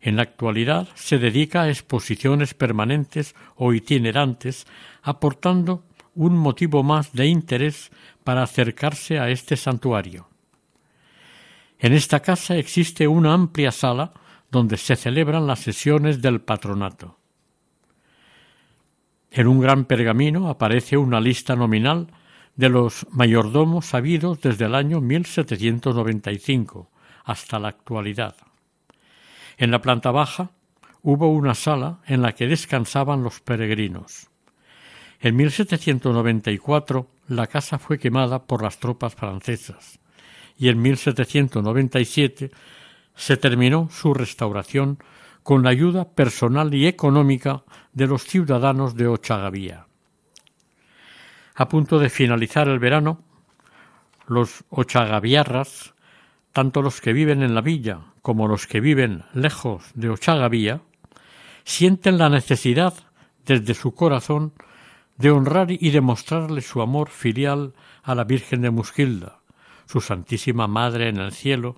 En 0.00 0.16
la 0.16 0.22
actualidad 0.22 0.88
se 0.94 1.18
dedica 1.18 1.62
a 1.62 1.68
exposiciones 1.68 2.54
permanentes 2.54 3.34
o 3.56 3.74
itinerantes, 3.74 4.66
aportando 5.02 5.84
un 6.14 6.38
motivo 6.38 6.82
más 6.82 7.12
de 7.12 7.26
interés 7.26 7.90
para 8.24 8.42
acercarse 8.42 9.18
a 9.18 9.28
este 9.28 9.56
santuario. 9.56 10.30
En 11.78 11.92
esta 11.92 12.20
casa 12.20 12.56
existe 12.56 13.06
una 13.06 13.34
amplia 13.34 13.72
sala 13.72 14.14
donde 14.50 14.78
se 14.78 14.96
celebran 14.96 15.46
las 15.46 15.60
sesiones 15.60 16.22
del 16.22 16.40
patronato. 16.40 17.18
En 19.36 19.48
un 19.48 19.60
gran 19.60 19.84
pergamino 19.84 20.48
aparece 20.48 20.96
una 20.96 21.20
lista 21.20 21.54
nominal 21.54 22.06
de 22.54 22.70
los 22.70 23.06
mayordomos 23.10 23.92
habidos 23.92 24.40
desde 24.40 24.64
el 24.64 24.74
año 24.74 25.02
1795 25.02 26.90
hasta 27.22 27.58
la 27.58 27.68
actualidad. 27.68 28.34
En 29.58 29.70
la 29.70 29.82
planta 29.82 30.10
baja 30.10 30.52
hubo 31.02 31.28
una 31.28 31.54
sala 31.54 31.98
en 32.06 32.22
la 32.22 32.34
que 32.34 32.46
descansaban 32.46 33.22
los 33.22 33.40
peregrinos. 33.40 34.30
En 35.20 35.36
1794 35.36 37.06
la 37.28 37.46
casa 37.46 37.78
fue 37.78 37.98
quemada 37.98 38.42
por 38.46 38.62
las 38.62 38.78
tropas 38.78 39.14
francesas 39.14 40.00
y 40.56 40.70
en 40.70 40.80
1797 40.80 42.52
se 43.14 43.36
terminó 43.36 43.90
su 43.90 44.14
restauración 44.14 44.96
con 45.46 45.62
la 45.62 45.70
ayuda 45.70 46.08
personal 46.08 46.74
y 46.74 46.88
económica 46.88 47.62
de 47.92 48.08
los 48.08 48.24
ciudadanos 48.24 48.96
de 48.96 49.06
Ochagavía. 49.06 49.86
A 51.54 51.68
punto 51.68 52.00
de 52.00 52.10
finalizar 52.10 52.66
el 52.66 52.80
verano, 52.80 53.22
los 54.26 54.64
ochagaviarras, 54.70 55.94
tanto 56.52 56.82
los 56.82 57.00
que 57.00 57.12
viven 57.12 57.44
en 57.44 57.54
la 57.54 57.60
villa 57.60 58.00
como 58.22 58.48
los 58.48 58.66
que 58.66 58.80
viven 58.80 59.22
lejos 59.34 59.84
de 59.94 60.10
Ochagavía, 60.10 60.80
sienten 61.62 62.18
la 62.18 62.28
necesidad 62.28 62.94
desde 63.44 63.74
su 63.74 63.94
corazón 63.94 64.52
de 65.16 65.30
honrar 65.30 65.70
y 65.70 65.90
demostrarle 65.90 66.60
su 66.60 66.82
amor 66.82 67.08
filial 67.08 67.72
a 68.02 68.16
la 68.16 68.24
Virgen 68.24 68.62
de 68.62 68.70
Musquilda, 68.70 69.38
su 69.84 70.00
Santísima 70.00 70.66
Madre 70.66 71.08
en 71.08 71.18
el 71.18 71.30
cielo 71.30 71.76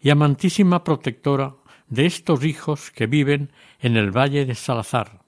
y 0.00 0.08
amantísima 0.08 0.82
protectora 0.82 1.59
de 1.90 2.06
estos 2.06 2.44
hijos 2.44 2.90
que 2.90 3.06
viven 3.06 3.52
en 3.80 3.96
el 3.96 4.16
Valle 4.16 4.46
de 4.46 4.54
Salazar, 4.54 5.20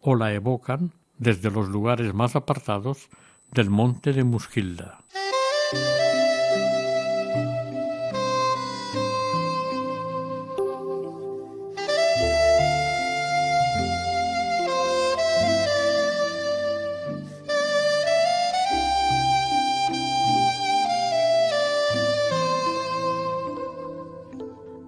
o 0.00 0.14
la 0.14 0.32
evocan 0.32 0.92
desde 1.18 1.50
los 1.50 1.68
lugares 1.68 2.14
más 2.14 2.34
apartados 2.34 3.08
del 3.50 3.68
monte 3.68 4.12
de 4.12 4.24
Musquilda. 4.24 5.00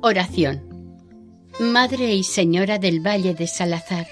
Oración. 0.00 0.73
Madre 1.60 2.12
y 2.12 2.24
Señora 2.24 2.80
del 2.80 2.98
Valle 2.98 3.32
de 3.32 3.46
Salazar. 3.46 4.08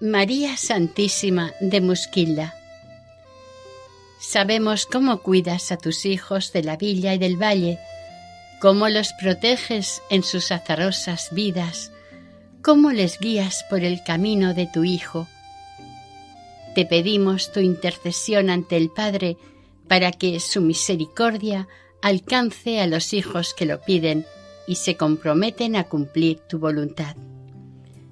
María 0.00 0.56
Santísima 0.56 1.52
de 1.60 1.80
Musquilda. 1.80 2.54
Sabemos 4.20 4.86
cómo 4.86 5.22
cuidas 5.22 5.72
a 5.72 5.76
tus 5.76 6.06
hijos 6.06 6.52
de 6.52 6.62
la 6.62 6.76
villa 6.76 7.14
y 7.14 7.18
del 7.18 7.34
valle, 7.36 7.80
cómo 8.60 8.88
los 8.88 9.12
proteges 9.14 10.00
en 10.08 10.22
sus 10.22 10.52
azarosas 10.52 11.30
vidas, 11.32 11.90
cómo 12.62 12.92
les 12.92 13.18
guías 13.18 13.64
por 13.68 13.82
el 13.82 14.04
camino 14.04 14.54
de 14.54 14.68
tu 14.68 14.84
Hijo. 14.84 15.26
Te 16.76 16.86
pedimos 16.86 17.50
tu 17.50 17.58
intercesión 17.58 18.50
ante 18.50 18.76
el 18.76 18.88
Padre 18.90 19.36
para 19.88 20.12
que 20.12 20.38
su 20.38 20.60
misericordia 20.60 21.66
alcance 22.02 22.80
a 22.80 22.86
los 22.86 23.12
hijos 23.12 23.52
que 23.52 23.66
lo 23.66 23.80
piden 23.80 24.24
y 24.68 24.74
se 24.74 24.96
comprometen 24.96 25.74
a 25.76 25.84
cumplir 25.84 26.40
tu 26.40 26.58
voluntad. 26.58 27.16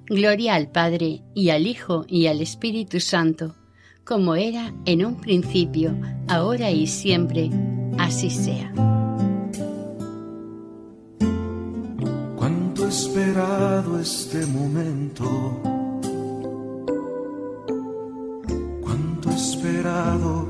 Gloria 0.07 0.55
al 0.55 0.69
Padre 0.71 1.21
y 1.35 1.51
al 1.51 1.67
Hijo 1.67 2.05
y 2.07 2.25
al 2.25 2.41
Espíritu 2.41 2.99
Santo, 2.99 3.55
como 4.03 4.35
era 4.35 4.73
en 4.85 5.05
un 5.05 5.21
principio, 5.21 5.95
ahora 6.27 6.71
y 6.71 6.87
siempre, 6.87 7.51
así 7.99 8.31
sea. 8.31 8.73
Cuánto 12.35 12.85
he 12.85 12.89
esperado 12.89 13.99
este 13.99 14.45
momento. 14.47 15.61
Cuánto 18.81 19.29
he 19.29 19.35
esperado 19.35 20.47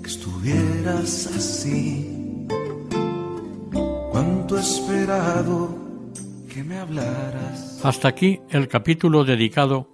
que 0.00 0.08
estuvieras 0.08 1.26
así 1.26 2.13
Hasta 7.82 8.08
aquí 8.08 8.40
el 8.50 8.68
capítulo 8.68 9.24
dedicado 9.24 9.88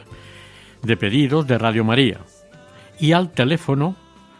de 0.82 0.98
pedidos 0.98 1.46
de 1.46 1.60
Radio 1.60 1.84
María 1.84 2.22
y 3.00 3.12
al 3.12 3.32
teléfono 3.32 3.96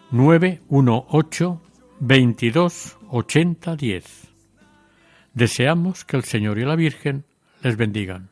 918 0.10 1.62
22 2.00 2.98
80 3.10 3.76
10. 3.76 4.28
Deseamos 5.34 6.06
que 6.06 6.18
el 6.18 6.24
Señor 6.24 6.58
y 6.58 6.66
la 6.66 6.76
Virgen 6.76 7.24
les 7.62 7.78
bendigan. 7.78 8.32